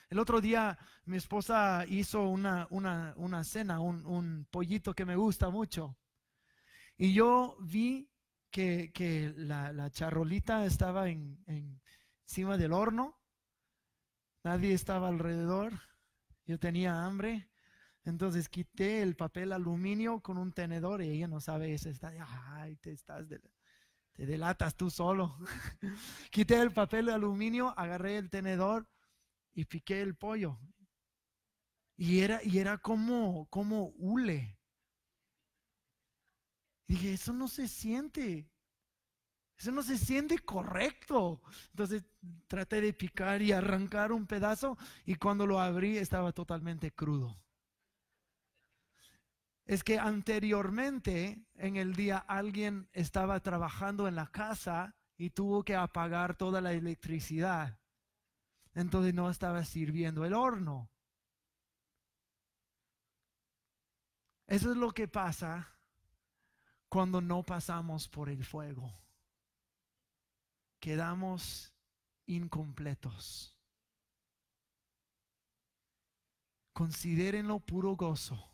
El 0.09 0.21
otro 0.21 0.41
día 0.41 0.79
mi 1.05 1.17
esposa 1.17 1.85
hizo 1.89 2.23
una, 2.29 2.67
una, 2.71 3.45
cena, 3.45 3.81
un, 3.81 4.47
pollito 4.51 4.95
que 4.95 5.05
me 5.05 5.17
gusta 5.17 5.51
mucho. 5.51 5.97
Y 6.97 7.13
yo 7.13 7.57
vi 7.61 8.09
que, 8.57 9.35
la, 9.37 9.91
charrolita 9.91 10.65
estaba 10.65 11.09
en, 11.09 11.39
encima 12.27 12.57
del 12.57 12.73
horno. 12.73 13.19
Nadie 14.45 14.73
estaba 14.73 15.09
alrededor. 15.09 15.73
Yo 16.47 16.59
tenía 16.59 17.05
hambre. 17.05 17.51
Entonces 18.05 18.49
quité 18.49 19.03
el 19.03 19.17
papel 19.17 19.53
aluminio 19.53 20.21
con 20.21 20.39
un 20.39 20.53
tenedor 20.53 21.03
y 21.03 21.11
ella 21.11 21.29
no 21.29 21.41
sabe 21.41 21.75
eso. 21.75 21.91
Está, 21.91 22.13
ay, 22.55 22.77
te 22.77 22.93
estás 22.93 23.27
te 24.13 24.25
delatas 24.25 24.75
tú 24.75 24.89
solo. 24.91 25.37
quité 26.31 26.59
el 26.61 26.73
papel 26.73 27.11
aluminio, 27.11 27.75
agarré 27.77 28.17
el 28.17 28.31
tenedor 28.31 28.89
y 29.53 29.67
piqué 29.67 30.01
el 30.01 30.15
pollo. 30.15 30.59
Y 31.99 32.21
era, 32.21 32.41
y 32.43 32.59
era 32.59 32.79
como, 32.79 33.47
como 33.51 33.89
hule. 33.97 34.59
Dije, 36.87 37.13
eso 37.15 37.33
no 37.33 37.49
se 37.49 37.69
siente. 37.69 38.51
Eso 39.59 39.73
no 39.73 39.83
se 39.83 39.97
siente 39.97 40.39
correcto. 40.39 41.41
Entonces 41.71 42.05
traté 42.47 42.81
de 42.81 42.93
picar 42.93 43.41
y 43.43 43.53
arrancar 43.53 44.13
un 44.13 44.27
pedazo 44.27 44.77
y 45.05 45.15
cuando 45.15 45.47
lo 45.47 45.61
abrí 45.61 45.97
estaba 45.97 46.33
totalmente 46.33 46.93
crudo 46.93 47.37
es 49.67 49.83
que 49.83 49.99
anteriormente 49.99 51.45
en 51.57 51.77
el 51.77 51.95
día 51.95 52.19
alguien 52.19 52.89
estaba 52.93 53.41
trabajando 53.41 54.07
en 54.07 54.15
la 54.15 54.29
casa 54.29 54.95
y 55.19 55.31
tuvo 55.31 55.65
que 55.65 55.75
apagar 55.75 56.37
toda 56.37 56.61
la 56.61 56.73
electricidad. 56.73 57.79
Entonces 58.75 59.13
no 59.13 59.29
estaba 59.29 59.65
sirviendo 59.65 60.25
el 60.25 60.35
horno. 60.35 60.89
Eso 64.47 64.71
es 64.71 64.77
lo 64.77 64.93
que 64.93 65.09
pasa 65.09 65.76
cuando 66.89 67.21
no 67.21 67.43
pasamos 67.43 68.09
por 68.09 68.29
el 68.29 68.45
fuego. 68.45 68.93
Quedamos 70.81 71.73
incompletos. 72.27 73.57
Considérenlo 76.73 77.61
puro 77.61 77.97
gozo 77.97 78.53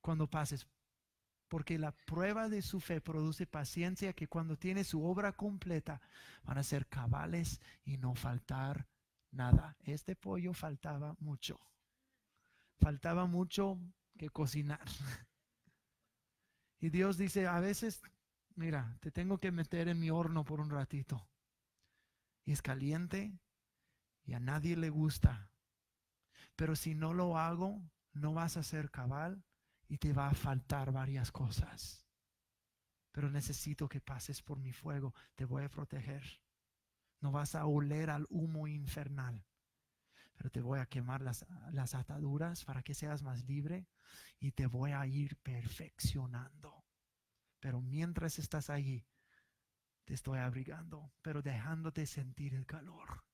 cuando 0.00 0.28
pases, 0.28 0.66
porque 1.48 1.78
la 1.78 1.92
prueba 1.92 2.48
de 2.48 2.60
su 2.60 2.80
fe 2.80 3.00
produce 3.00 3.46
paciencia 3.46 4.12
que 4.12 4.26
cuando 4.26 4.56
tiene 4.56 4.82
su 4.82 5.04
obra 5.04 5.32
completa 5.32 6.00
van 6.42 6.58
a 6.58 6.64
ser 6.64 6.88
cabales 6.88 7.60
y 7.84 7.98
no 7.98 8.14
faltar 8.14 8.88
nada. 9.30 9.76
Este 9.84 10.16
pollo 10.16 10.52
faltaba 10.54 11.14
mucho. 11.20 11.60
Faltaba 12.80 13.26
mucho 13.26 13.78
que 14.18 14.28
cocinar. 14.28 14.84
Y 16.78 16.90
Dios 16.90 17.16
dice, 17.16 17.46
a 17.46 17.60
veces, 17.60 18.02
mira, 18.54 18.96
te 19.00 19.10
tengo 19.10 19.38
que 19.38 19.50
meter 19.50 19.88
en 19.88 19.98
mi 20.00 20.10
horno 20.10 20.44
por 20.44 20.60
un 20.60 20.70
ratito. 20.70 21.28
Y 22.44 22.52
es 22.52 22.62
caliente 22.62 23.38
y 24.24 24.34
a 24.34 24.40
nadie 24.40 24.76
le 24.76 24.90
gusta. 24.90 25.50
Pero 26.54 26.76
si 26.76 26.94
no 26.94 27.14
lo 27.14 27.38
hago, 27.38 27.82
no 28.12 28.34
vas 28.34 28.56
a 28.56 28.62
ser 28.62 28.90
cabal 28.90 29.44
y 29.88 29.98
te 29.98 30.12
va 30.12 30.28
a 30.28 30.34
faltar 30.34 30.92
varias 30.92 31.30
cosas. 31.30 32.06
Pero 33.12 33.30
necesito 33.30 33.88
que 33.88 34.00
pases 34.00 34.42
por 34.42 34.58
mi 34.58 34.72
fuego, 34.72 35.14
te 35.34 35.44
voy 35.44 35.64
a 35.64 35.70
proteger. 35.70 36.42
No 37.20 37.32
vas 37.32 37.54
a 37.54 37.64
oler 37.64 38.10
al 38.10 38.26
humo 38.28 38.66
infernal, 38.66 39.45
pero 40.36 40.50
te 40.50 40.60
voy 40.60 40.78
a 40.78 40.86
quemar 40.86 41.22
las, 41.22 41.46
las 41.72 41.94
ataduras 41.94 42.64
para 42.64 42.82
que 42.82 42.94
seas 42.94 43.22
más 43.22 43.44
libre 43.46 43.86
y 44.38 44.52
te 44.52 44.66
voy 44.66 44.92
a 44.92 45.06
ir 45.06 45.36
perfeccionando. 45.38 46.84
Pero 47.60 47.80
mientras 47.80 48.38
estás 48.38 48.68
allí, 48.70 49.06
te 50.04 50.14
estoy 50.14 50.38
abrigando, 50.38 51.12
pero 51.22 51.42
dejándote 51.42 52.06
sentir 52.06 52.54
el 52.54 52.66
calor. 52.66 53.24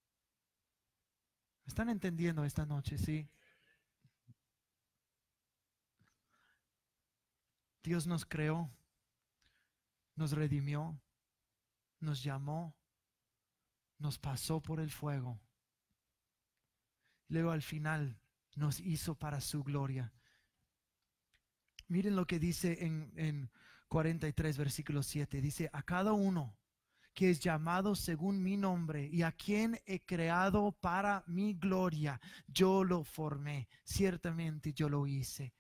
¿Están 1.65 1.89
entendiendo 1.89 2.45
esta 2.45 2.65
noche? 2.65 2.99
Sí. 2.99 3.29
Dios 7.83 8.07
nos 8.07 8.25
creó, 8.25 8.71
nos 10.15 10.33
redimió, 10.33 11.01
nos 11.99 12.23
llamó, 12.23 12.77
nos 13.99 14.19
pasó 14.19 14.63
por 14.63 14.79
el 14.79 14.91
fuego 14.91 15.41
luego 17.33 17.51
al 17.51 17.63
final 17.63 18.19
nos 18.55 18.79
hizo 18.81 19.15
para 19.15 19.41
su 19.41 19.65
gloria. 19.65 20.13
Miren 21.89 22.15
lo 22.15 22.27
que 22.27 22.39
dice 22.39 22.85
en, 22.85 23.11
en 23.17 23.51
43, 23.89 24.59
versículo 24.59 25.03
7. 25.03 25.41
Dice, 25.41 25.71
a 25.73 25.83
cada 25.83 26.13
uno 26.13 26.57
que 27.15 27.31
es 27.31 27.41
llamado 27.41 27.95
según 27.95 28.43
mi 28.43 28.57
nombre 28.57 29.07
y 29.07 29.23
a 29.23 29.33
quien 29.33 29.81
he 29.87 30.01
creado 30.01 30.73
para 30.73 31.25
mi 31.27 31.55
gloria, 31.55 32.21
yo 32.47 32.85
lo 32.85 33.03
formé, 33.05 33.69
ciertamente 33.83 34.73
yo 34.73 34.89
lo 34.89 35.07
hice. 35.07 35.55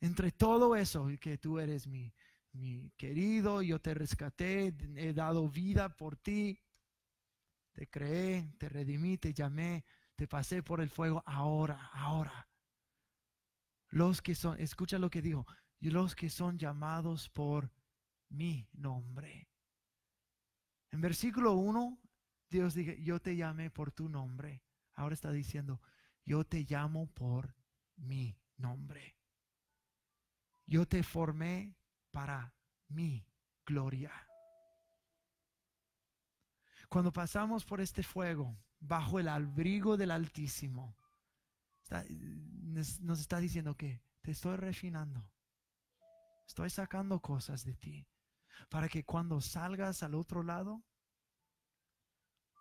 Entre 0.00 0.32
todo 0.32 0.74
eso, 0.74 1.08
que 1.20 1.38
tú 1.38 1.60
eres 1.60 1.86
mi, 1.86 2.12
mi 2.52 2.90
querido, 2.96 3.62
yo 3.62 3.80
te 3.80 3.94
rescaté, 3.94 4.74
he 4.96 5.12
dado 5.12 5.48
vida 5.48 5.88
por 5.96 6.16
ti, 6.16 6.58
te 7.72 7.88
creé, 7.88 8.52
te 8.58 8.68
redimí, 8.68 9.18
te 9.18 9.32
llamé, 9.32 9.84
te 10.16 10.26
pasé 10.26 10.62
por 10.62 10.80
el 10.80 10.90
fuego, 10.90 11.22
ahora, 11.26 11.90
ahora. 11.92 12.48
Los 13.88 14.22
que 14.22 14.34
son, 14.34 14.58
escucha 14.60 14.98
lo 14.98 15.10
que 15.10 15.22
dijo, 15.22 15.46
los 15.80 16.14
que 16.14 16.30
son 16.30 16.58
llamados 16.58 17.28
por 17.28 17.70
mi 18.28 18.68
nombre. 18.72 19.48
En 20.90 21.00
versículo 21.00 21.54
1, 21.54 21.98
Dios 22.48 22.74
dice, 22.74 23.02
yo 23.02 23.20
te 23.20 23.36
llamé 23.36 23.70
por 23.70 23.92
tu 23.92 24.08
nombre. 24.08 24.62
Ahora 24.94 25.14
está 25.14 25.32
diciendo, 25.32 25.80
yo 26.24 26.44
te 26.44 26.64
llamo 26.68 27.06
por 27.12 27.54
mi 27.96 28.38
nombre. 28.56 29.16
Yo 30.66 30.86
te 30.86 31.02
formé 31.02 31.74
para 32.10 32.54
mi 32.88 33.26
gloria. 33.64 34.12
Cuando 36.88 37.12
pasamos 37.12 37.64
por 37.64 37.80
este 37.80 38.02
fuego, 38.02 38.54
bajo 38.82 39.18
el 39.18 39.28
abrigo 39.28 39.96
del 39.96 40.10
Altísimo, 40.10 40.96
nos 43.00 43.20
está 43.20 43.38
diciendo 43.38 43.76
que 43.76 44.02
te 44.20 44.32
estoy 44.32 44.56
refinando. 44.56 45.30
Estoy 46.46 46.70
sacando 46.70 47.20
cosas 47.20 47.64
de 47.64 47.74
ti 47.74 48.06
para 48.68 48.88
que 48.88 49.04
cuando 49.04 49.40
salgas 49.40 50.02
al 50.02 50.14
otro 50.14 50.42
lado, 50.42 50.84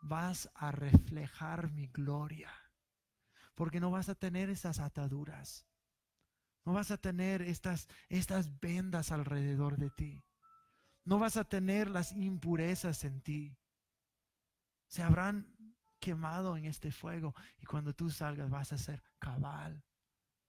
vas 0.01 0.49
a 0.55 0.71
reflejar 0.71 1.71
mi 1.71 1.87
gloria. 1.87 2.51
Porque 3.55 3.79
no 3.79 3.91
vas 3.91 4.09
a 4.09 4.15
tener 4.15 4.49
esas 4.49 4.79
ataduras. 4.79 5.65
No 6.65 6.73
vas 6.73 6.91
a 6.91 6.97
tener 6.97 7.41
estas, 7.41 7.87
estas 8.09 8.59
vendas 8.59 9.11
alrededor 9.11 9.77
de 9.77 9.89
ti. 9.89 10.23
No 11.03 11.19
vas 11.19 11.37
a 11.37 11.43
tener 11.43 11.89
las 11.89 12.11
impurezas 12.13 13.03
en 13.03 13.21
ti 13.21 13.57
se 14.91 15.01
habrán 15.01 15.47
quemado 16.01 16.57
en 16.57 16.65
este 16.65 16.91
fuego 16.91 17.33
y 17.59 17.65
cuando 17.65 17.93
tú 17.93 18.09
salgas 18.09 18.49
vas 18.49 18.73
a 18.73 18.77
ser 18.77 19.01
cabal, 19.19 19.81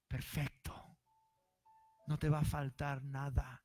perfecto. 0.08 0.74
No 2.08 2.18
te 2.18 2.28
va 2.28 2.40
a 2.40 2.44
faltar 2.44 3.04
nada, 3.04 3.62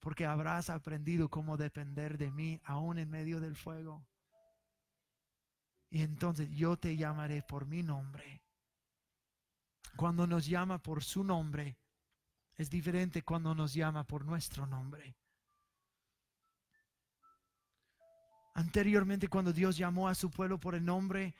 porque 0.00 0.26
habrás 0.26 0.70
aprendido 0.70 1.28
cómo 1.28 1.56
depender 1.56 2.18
de 2.18 2.32
mí 2.32 2.60
aún 2.64 2.98
en 2.98 3.08
medio 3.08 3.40
del 3.40 3.54
fuego. 3.54 4.04
Y 5.90 6.02
entonces 6.02 6.50
yo 6.50 6.76
te 6.76 6.96
llamaré 6.96 7.42
por 7.42 7.66
mi 7.66 7.82
nombre. 7.82 8.42
Cuando 9.96 10.26
nos 10.26 10.46
llama 10.46 10.78
por 10.78 11.04
su 11.04 11.22
nombre, 11.22 11.78
es 12.56 12.68
diferente 12.70 13.22
cuando 13.22 13.54
nos 13.54 13.72
llama 13.74 14.04
por 14.04 14.24
nuestro 14.24 14.66
nombre. 14.66 15.16
Anteriormente, 18.58 19.28
cuando 19.28 19.52
Dios 19.52 19.76
llamó 19.76 20.08
a 20.08 20.16
su 20.16 20.32
pueblo 20.32 20.58
por 20.58 20.74
el 20.74 20.84
nombre 20.84 21.36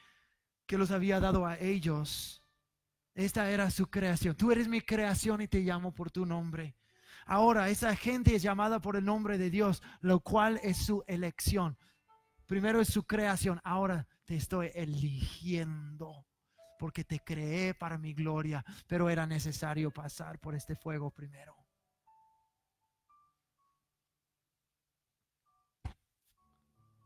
que 0.66 0.78
los 0.78 0.92
había 0.92 1.18
dado 1.18 1.46
a 1.46 1.58
ellos, 1.58 2.44
esta 3.12 3.50
era 3.50 3.72
su 3.72 3.88
creación. 3.88 4.36
Tú 4.36 4.52
eres 4.52 4.68
mi 4.68 4.80
creación 4.80 5.40
y 5.40 5.48
te 5.48 5.58
llamo 5.58 5.92
por 5.92 6.12
tu 6.12 6.24
nombre. 6.24 6.76
Ahora, 7.26 7.70
esa 7.70 7.96
gente 7.96 8.36
es 8.36 8.42
llamada 8.42 8.80
por 8.80 8.94
el 8.94 9.04
nombre 9.04 9.36
de 9.36 9.50
Dios, 9.50 9.82
lo 10.00 10.20
cual 10.20 10.60
es 10.62 10.76
su 10.76 11.02
elección. 11.08 11.76
Primero 12.46 12.80
es 12.80 12.86
su 12.86 13.02
creación, 13.02 13.60
ahora 13.64 14.06
te 14.24 14.36
estoy 14.36 14.70
eligiendo 14.72 16.24
porque 16.78 17.02
te 17.02 17.18
creé 17.18 17.74
para 17.74 17.98
mi 17.98 18.14
gloria, 18.14 18.64
pero 18.86 19.10
era 19.10 19.26
necesario 19.26 19.90
pasar 19.90 20.38
por 20.38 20.54
este 20.54 20.76
fuego 20.76 21.10
primero. 21.10 21.57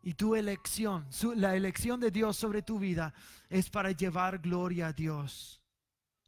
Y 0.02 0.14
tu 0.14 0.34
elección, 0.34 1.08
la 1.36 1.54
elección 1.54 2.00
de 2.00 2.10
Dios 2.10 2.36
sobre 2.36 2.62
tu 2.62 2.78
vida 2.78 3.14
es 3.48 3.70
para 3.70 3.92
llevar 3.92 4.40
gloria 4.40 4.88
a 4.88 4.92
Dios. 4.92 5.62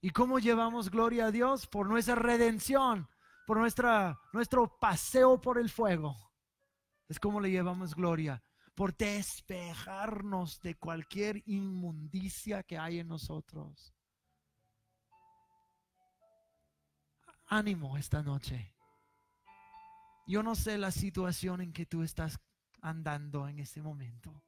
¿Y 0.01 0.11
cómo 0.11 0.39
llevamos 0.39 0.91
gloria 0.91 1.27
a 1.27 1.31
Dios? 1.33 1.67
Por 1.67 1.89
nuestra 1.89 2.15
redención, 2.15 3.09
por 3.47 3.59
nuestra, 3.59 4.21
nuestro 4.33 4.79
paseo 4.79 5.41
por 5.41 5.59
el 5.59 5.71
fuego. 5.71 6.15
Es 7.09 7.19
como 7.19 7.41
le 7.41 7.51
llevamos 7.51 7.95
gloria, 7.95 8.43
por 8.75 8.97
despejarnos 8.97 10.61
de 10.61 10.77
cualquier 10.77 11.43
inmundicia 11.47 12.63
que 12.63 12.79
hay 12.79 13.01
en 13.01 13.09
nosotros. 13.09 13.93
Ánimo 17.47 17.97
esta 17.97 18.23
noche. 18.23 18.73
Yo 20.27 20.43
no 20.43 20.55
sé 20.55 20.79
la 20.79 20.91
situación 20.91 21.61
en 21.61 21.73
que 21.73 21.87
tú 21.87 22.03
estás 22.03 22.39
andando 22.85 23.49
en 23.49 23.59
ese 23.59 23.81
momento. 23.81 24.43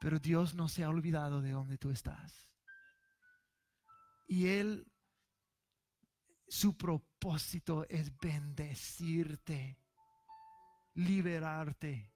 Pero 0.00 0.18
Dios 0.18 0.54
no 0.54 0.68
se 0.68 0.82
ha 0.82 0.88
olvidado 0.88 1.42
de 1.42 1.52
donde 1.52 1.76
tú 1.76 1.90
estás. 1.90 2.50
Y 4.26 4.48
Él, 4.48 4.90
su 6.48 6.76
propósito 6.76 7.86
es 7.88 8.16
bendecirte, 8.18 9.78
liberarte, 10.94 12.12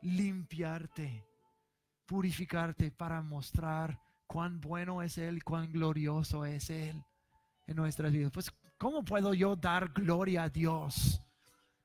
limpiarte, 0.00 1.28
purificarte 2.06 2.90
para 2.90 3.20
mostrar 3.20 4.00
cuán 4.26 4.58
bueno 4.60 5.02
es 5.02 5.18
Él, 5.18 5.44
cuán 5.44 5.70
glorioso 5.70 6.46
es 6.46 6.70
Él 6.70 7.04
en 7.66 7.76
nuestras 7.76 8.10
vidas. 8.10 8.32
Pues, 8.32 8.50
¿cómo 8.78 9.04
puedo 9.04 9.34
yo 9.34 9.54
dar 9.54 9.92
gloria 9.92 10.44
a 10.44 10.48
Dios? 10.48 11.22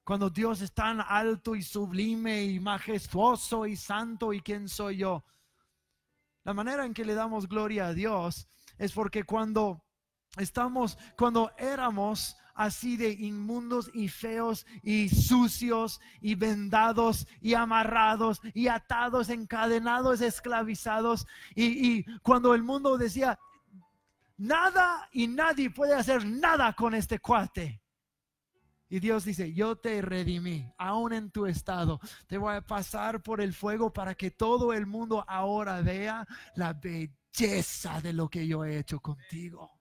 Cuando 0.08 0.30
Dios 0.30 0.62
es 0.62 0.72
tan 0.72 1.02
alto 1.02 1.54
y 1.54 1.62
sublime 1.62 2.46
y 2.46 2.62
majestuoso 2.62 3.65
y 3.65 3.76
santo 3.76 4.32
y 4.32 4.39
quién 4.39 4.70
soy 4.70 5.00
yo. 5.00 5.26
La 6.46 6.54
manera 6.54 6.86
en 6.86 6.93
que 6.93 7.04
le 7.04 7.13
damos 7.13 7.46
gloria 7.46 7.88
a 7.88 7.93
Dios 7.93 8.48
es 8.78 8.93
porque 8.93 9.26
cuando 9.26 9.84
estamos, 10.38 10.98
cuando 11.17 11.52
éramos 11.58 12.38
así 12.56 12.96
de 12.96 13.10
inmundos 13.12 13.91
y 13.93 14.08
feos 14.08 14.65
y 14.82 15.10
sucios 15.10 16.00
y 16.22 16.36
vendados 16.36 17.28
y 17.41 17.56
amarrados 17.56 18.39
y 18.54 18.70
atados, 18.70 19.28
encadenados, 19.28 20.22
esclavizados. 20.22 21.28
Y, 21.54 21.65
y, 21.65 22.06
cuando 22.20 22.56
el 22.56 22.63
mundo 22.63 22.98
decía, 22.98 23.38
nada 24.38 25.10
y 25.12 25.28
nadie 25.28 25.70
puede 25.70 25.96
hacer 25.96 26.26
nada 26.26 26.72
con 26.72 26.96
este 26.96 27.20
cuate. 27.20 27.82
Y 28.89 29.00
Dios 29.00 29.26
dice, 29.26 29.54
yo 29.54 29.76
te 29.76 30.02
redimí, 30.02 30.71
aún 30.78 31.13
en 31.13 31.30
tu 31.32 31.45
estado. 31.45 32.00
Te 32.28 32.38
voy 32.38 32.56
a 32.56 32.62
pasar 32.62 33.21
por 33.21 33.41
el 33.41 33.54
fuego 33.54 33.91
para 33.91 34.15
que 34.15 34.32
todo 34.32 34.71
el 34.73 34.86
mundo 34.86 35.26
ahora 35.28 35.82
vea 35.82 36.26
la 36.56 36.73
belleza 36.73 38.00
de 38.02 38.13
lo 38.13 38.30
que 38.30 38.47
yo 38.47 38.63
he 38.63 38.80
hecho 38.80 39.00
contigo. 39.02 39.71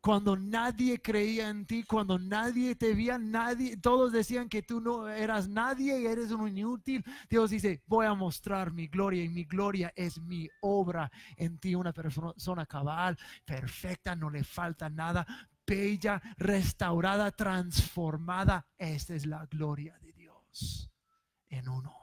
Cuando 0.00 0.36
nadie 0.36 1.00
creía 1.02 1.48
en 1.50 1.66
ti, 1.66 1.82
cuando 1.82 2.18
nadie 2.18 2.74
te 2.76 2.94
veía, 2.94 3.18
nadie, 3.18 3.76
todos 3.76 4.12
decían 4.12 4.48
que 4.48 4.62
tú 4.62 4.80
no 4.80 5.08
eras 5.08 5.48
nadie 5.48 6.00
y 6.00 6.06
eres 6.06 6.30
un 6.30 6.56
inútil. 6.56 7.04
Dios 7.28 7.50
dice, 7.50 7.82
voy 7.86 8.06
a 8.06 8.14
mostrar 8.14 8.72
mi 8.72 8.86
gloria 8.86 9.24
y 9.24 9.28
mi 9.28 9.44
gloria 9.44 9.92
es 9.94 10.20
mi 10.20 10.48
obra 10.62 11.10
en 11.36 11.58
ti, 11.58 11.74
una 11.74 11.92
persona 11.92 12.64
cabal, 12.66 13.18
perfecta, 13.44 14.16
no 14.16 14.30
le 14.30 14.44
falta 14.44 14.88
nada 14.88 15.26
bella, 15.68 16.20
restaurada, 16.38 17.30
transformada. 17.30 18.66
Esta 18.78 19.14
es 19.14 19.26
la 19.26 19.44
gloria 19.46 19.98
de 19.98 20.12
Dios 20.12 20.90
en 21.50 21.68
uno. 21.68 21.94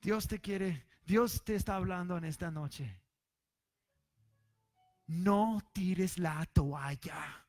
Dios 0.00 0.26
te 0.28 0.40
quiere, 0.40 0.86
Dios 1.04 1.44
te 1.44 1.56
está 1.56 1.74
hablando 1.74 2.16
en 2.16 2.24
esta 2.24 2.50
noche. 2.50 3.02
No 5.08 5.60
tires 5.72 6.18
la 6.18 6.46
toalla. 6.46 7.46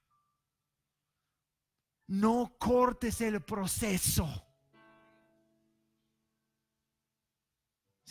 No 2.08 2.58
cortes 2.58 3.22
el 3.22 3.41
proceso. 3.41 4.51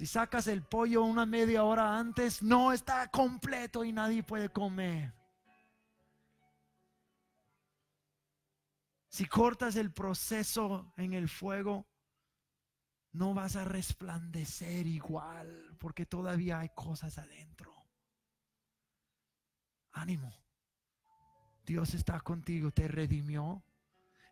Si 0.00 0.06
sacas 0.06 0.46
el 0.46 0.62
pollo 0.62 1.04
una 1.04 1.26
media 1.26 1.62
hora 1.62 1.98
antes, 1.98 2.42
no 2.42 2.72
está 2.72 3.10
completo 3.10 3.84
y 3.84 3.92
nadie 3.92 4.22
puede 4.22 4.48
comer. 4.48 5.12
Si 9.10 9.26
cortas 9.26 9.76
el 9.76 9.92
proceso 9.92 10.90
en 10.96 11.12
el 11.12 11.28
fuego, 11.28 11.86
no 13.12 13.34
vas 13.34 13.56
a 13.56 13.66
resplandecer 13.66 14.86
igual 14.86 15.76
porque 15.78 16.06
todavía 16.06 16.60
hay 16.60 16.70
cosas 16.70 17.18
adentro. 17.18 17.70
Ánimo. 19.92 20.34
Dios 21.66 21.92
está 21.92 22.18
contigo, 22.20 22.70
te 22.70 22.88
redimió, 22.88 23.62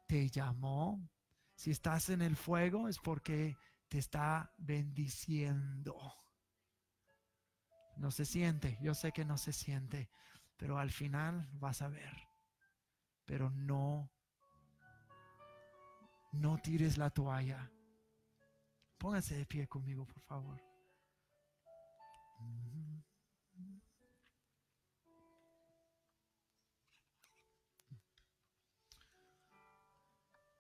te 0.07 0.31
llamó. 0.31 1.11
Si 1.55 1.71
estás 1.71 2.09
en 2.09 2.23
el 2.23 2.37
fuego 2.37 2.89
es 2.89 2.99
porque 2.99 3.59
te 3.89 3.99
está 3.99 4.53
bendiciendo. 4.59 5.97
No 7.97 8.11
se 8.11 8.25
siente, 8.25 8.79
yo 8.81 8.95
sé 8.95 9.13
que 9.13 9.25
no 9.25 9.39
se 9.39 9.53
siente, 9.53 10.11
pero 10.57 10.79
al 10.79 10.91
final 10.91 11.49
vas 11.55 11.83
a 11.83 11.89
ver. 11.89 12.15
Pero 13.25 13.51
no, 13.51 14.11
no 16.33 16.59
tires 16.59 16.97
la 16.97 17.11
toalla. 17.11 17.71
Póngase 18.99 19.37
de 19.37 19.47
pie 19.47 19.67
conmigo, 19.67 20.07
por 20.07 20.21
favor. 20.23 20.61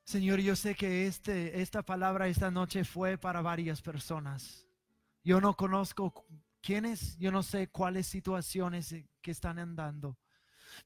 Señor, 0.09 0.41
yo 0.41 0.57
sé 0.57 0.75
que 0.75 1.07
este, 1.07 1.61
esta 1.61 1.83
palabra 1.83 2.29
esta 2.29 2.51
noche 2.51 2.83
fue 2.83 3.19
para 3.19 3.43
varias 3.43 3.83
personas. 3.83 4.67
Yo 5.23 5.39
no 5.39 5.55
conozco 5.55 6.25
quiénes, 6.63 7.19
yo 7.19 7.31
no 7.31 7.43
sé 7.43 7.69
cuáles 7.69 8.07
situaciones 8.07 8.95
que 9.21 9.31
están 9.31 9.59
andando. 9.59 10.17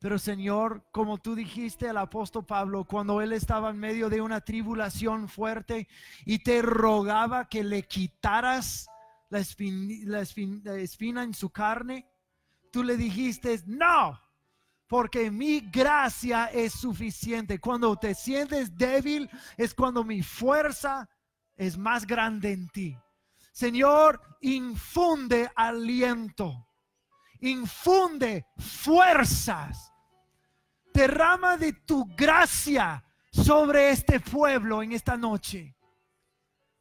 Pero 0.00 0.18
Señor, 0.18 0.88
como 0.90 1.18
tú 1.18 1.36
dijiste 1.36 1.88
al 1.88 1.98
apóstol 1.98 2.44
Pablo, 2.44 2.84
cuando 2.84 3.20
él 3.20 3.32
estaba 3.32 3.70
en 3.70 3.78
medio 3.78 4.10
de 4.10 4.20
una 4.20 4.40
tribulación 4.40 5.28
fuerte 5.28 5.86
y 6.24 6.40
te 6.40 6.60
rogaba 6.60 7.48
que 7.48 7.62
le 7.62 7.84
quitaras 7.84 8.88
la 9.30 9.40
la 10.04 10.20
espina 10.20 11.22
en 11.22 11.32
su 11.32 11.50
carne, 11.50 12.08
tú 12.72 12.82
le 12.82 12.96
dijiste, 12.96 13.62
no, 13.66 14.20
porque 14.92 15.30
mi 15.30 15.60
gracia 15.60 16.50
es 16.52 16.74
suficiente. 16.74 17.58
Cuando 17.58 17.96
te 17.96 18.14
sientes 18.14 18.76
débil 18.76 19.26
es 19.56 19.72
cuando 19.72 20.04
mi 20.04 20.22
fuerza 20.22 21.08
es 21.56 21.78
más 21.78 22.06
grande 22.06 22.52
en 22.52 22.68
ti. 22.68 22.98
Señor, 23.52 24.20
infunde 24.42 25.50
aliento, 25.56 26.68
infunde 27.40 28.44
fuerzas, 28.58 29.90
derrama 30.92 31.56
de 31.56 31.72
tu 31.72 32.04
gracia 32.14 33.02
sobre 33.32 33.92
este 33.92 34.20
pueblo 34.20 34.82
en 34.82 34.92
esta 34.92 35.16
noche. 35.16 35.74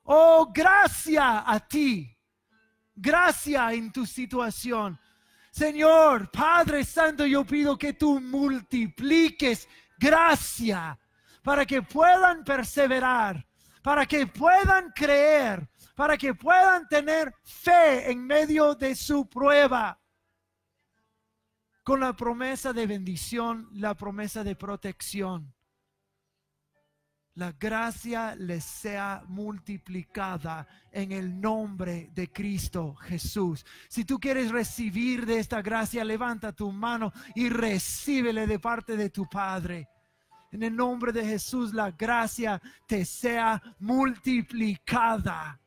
Oh, 0.03 0.51
gracia 0.53 1.49
a 1.49 1.65
ti, 1.65 2.13
gracia 2.93 3.71
en 3.71 3.89
tu 3.89 4.05
situación. 4.05 4.99
Señor, 5.51 6.31
Padre 6.31 6.85
Santo, 6.85 7.25
yo 7.25 7.45
pido 7.45 7.77
que 7.77 7.93
tú 7.93 8.21
multipliques 8.21 9.67
gracia 9.99 10.97
para 11.43 11.65
que 11.65 11.81
puedan 11.81 12.43
perseverar, 12.43 13.45
para 13.83 14.05
que 14.05 14.25
puedan 14.27 14.91
creer, 14.91 15.69
para 15.93 16.17
que 16.17 16.33
puedan 16.33 16.87
tener 16.87 17.33
fe 17.43 18.09
en 18.09 18.25
medio 18.25 18.75
de 18.75 18.95
su 18.95 19.27
prueba. 19.27 19.99
Con 21.83 21.99
la 21.99 22.15
promesa 22.15 22.71
de 22.71 22.87
bendición, 22.87 23.67
la 23.73 23.93
promesa 23.95 24.43
de 24.43 24.55
protección 24.55 25.53
la 27.41 27.53
gracia 27.53 28.35
les 28.35 28.63
sea 28.63 29.23
multiplicada 29.27 30.67
en 30.91 31.11
el 31.11 31.41
nombre 31.41 32.11
de 32.13 32.31
Cristo 32.31 32.93
Jesús. 32.93 33.65
Si 33.89 34.05
tú 34.05 34.19
quieres 34.19 34.51
recibir 34.51 35.25
de 35.25 35.39
esta 35.39 35.59
gracia, 35.63 36.03
levanta 36.03 36.51
tu 36.51 36.71
mano 36.71 37.11
y 37.33 37.49
recíbele 37.49 38.45
de 38.45 38.59
parte 38.59 38.95
de 38.95 39.09
tu 39.09 39.27
Padre. 39.27 39.89
En 40.51 40.61
el 40.61 40.75
nombre 40.75 41.11
de 41.11 41.25
Jesús, 41.25 41.73
la 41.73 41.89
gracia 41.89 42.61
te 42.85 43.05
sea 43.05 43.59
multiplicada. 43.79 45.59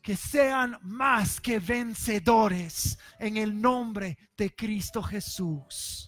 Que 0.00 0.14
sean 0.14 0.78
más 0.82 1.40
que 1.40 1.58
vencedores 1.58 2.96
en 3.18 3.36
el 3.36 3.60
nombre 3.60 4.16
de 4.36 4.54
Cristo 4.54 5.02
Jesús. 5.02 6.06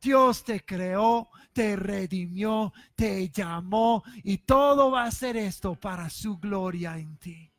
Dios 0.00 0.42
te 0.42 0.64
creó 0.64 1.28
te 1.52 1.76
redimió, 1.76 2.72
te 2.94 3.28
llamó 3.28 4.02
y 4.22 4.38
todo 4.38 4.90
va 4.90 5.04
a 5.04 5.10
ser 5.10 5.36
esto 5.36 5.74
para 5.74 6.08
su 6.08 6.38
gloria 6.38 6.96
en 6.96 7.16
ti. 7.18 7.52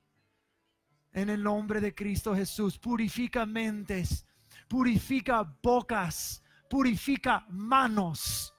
En 1.13 1.29
el 1.29 1.43
nombre 1.43 1.81
de 1.81 1.93
Cristo 1.93 2.35
Jesús, 2.35 2.77
purifica 2.79 3.45
mentes, 3.45 4.25
purifica 4.67 5.43
bocas, 5.61 6.41
purifica 6.69 7.45
manos. 7.49 8.53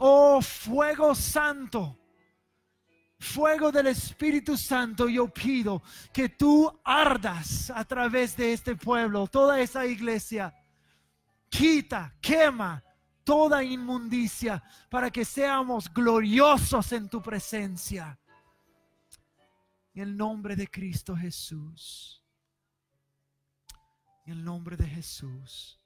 Oh 0.00 0.42
fuego 0.42 1.14
santo, 1.14 1.98
fuego 3.20 3.70
del 3.70 3.86
Espíritu 3.86 4.56
Santo, 4.56 5.08
yo 5.08 5.28
pido 5.28 5.82
que 6.12 6.30
tú 6.30 6.80
ardas 6.84 7.70
a 7.70 7.84
través 7.84 8.36
de 8.36 8.52
este 8.52 8.74
pueblo, 8.74 9.28
toda 9.28 9.60
esa 9.60 9.86
iglesia. 9.86 10.52
Quita, 11.48 12.16
quema, 12.20 12.82
toda 13.32 13.64
inmundicia, 13.64 14.62
para 14.90 15.10
que 15.10 15.24
seamos 15.24 15.90
gloriosos 15.90 16.92
en 16.92 17.08
tu 17.08 17.22
presencia. 17.22 18.18
En 19.94 20.02
el 20.02 20.16
nombre 20.18 20.54
de 20.54 20.68
Cristo 20.68 21.16
Jesús. 21.16 22.22
En 24.26 24.34
el 24.34 24.44
nombre 24.44 24.76
de 24.76 24.86
Jesús. 24.86 25.80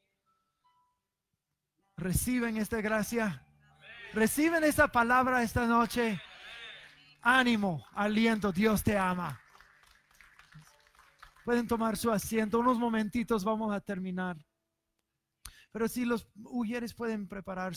Reciben 1.96 2.56
esta 2.56 2.80
gracia. 2.80 3.46
Reciben 4.12 4.64
esta 4.64 4.88
palabra 4.88 5.44
esta 5.44 5.66
noche. 5.66 6.20
Ánimo, 7.22 7.86
aliento, 7.92 8.50
Dios 8.50 8.82
te 8.82 8.98
ama. 8.98 9.40
Pueden 11.44 11.68
tomar 11.68 11.96
su 11.96 12.10
asiento. 12.10 12.58
Unos 12.58 12.76
momentitos 12.76 13.44
vamos 13.44 13.72
a 13.72 13.80
terminar. 13.80 14.36
Pero 15.76 15.88
si 15.88 16.06
los 16.06 16.26
mujeres 16.36 16.94
pueden 16.94 17.28
prepararse. 17.28 17.74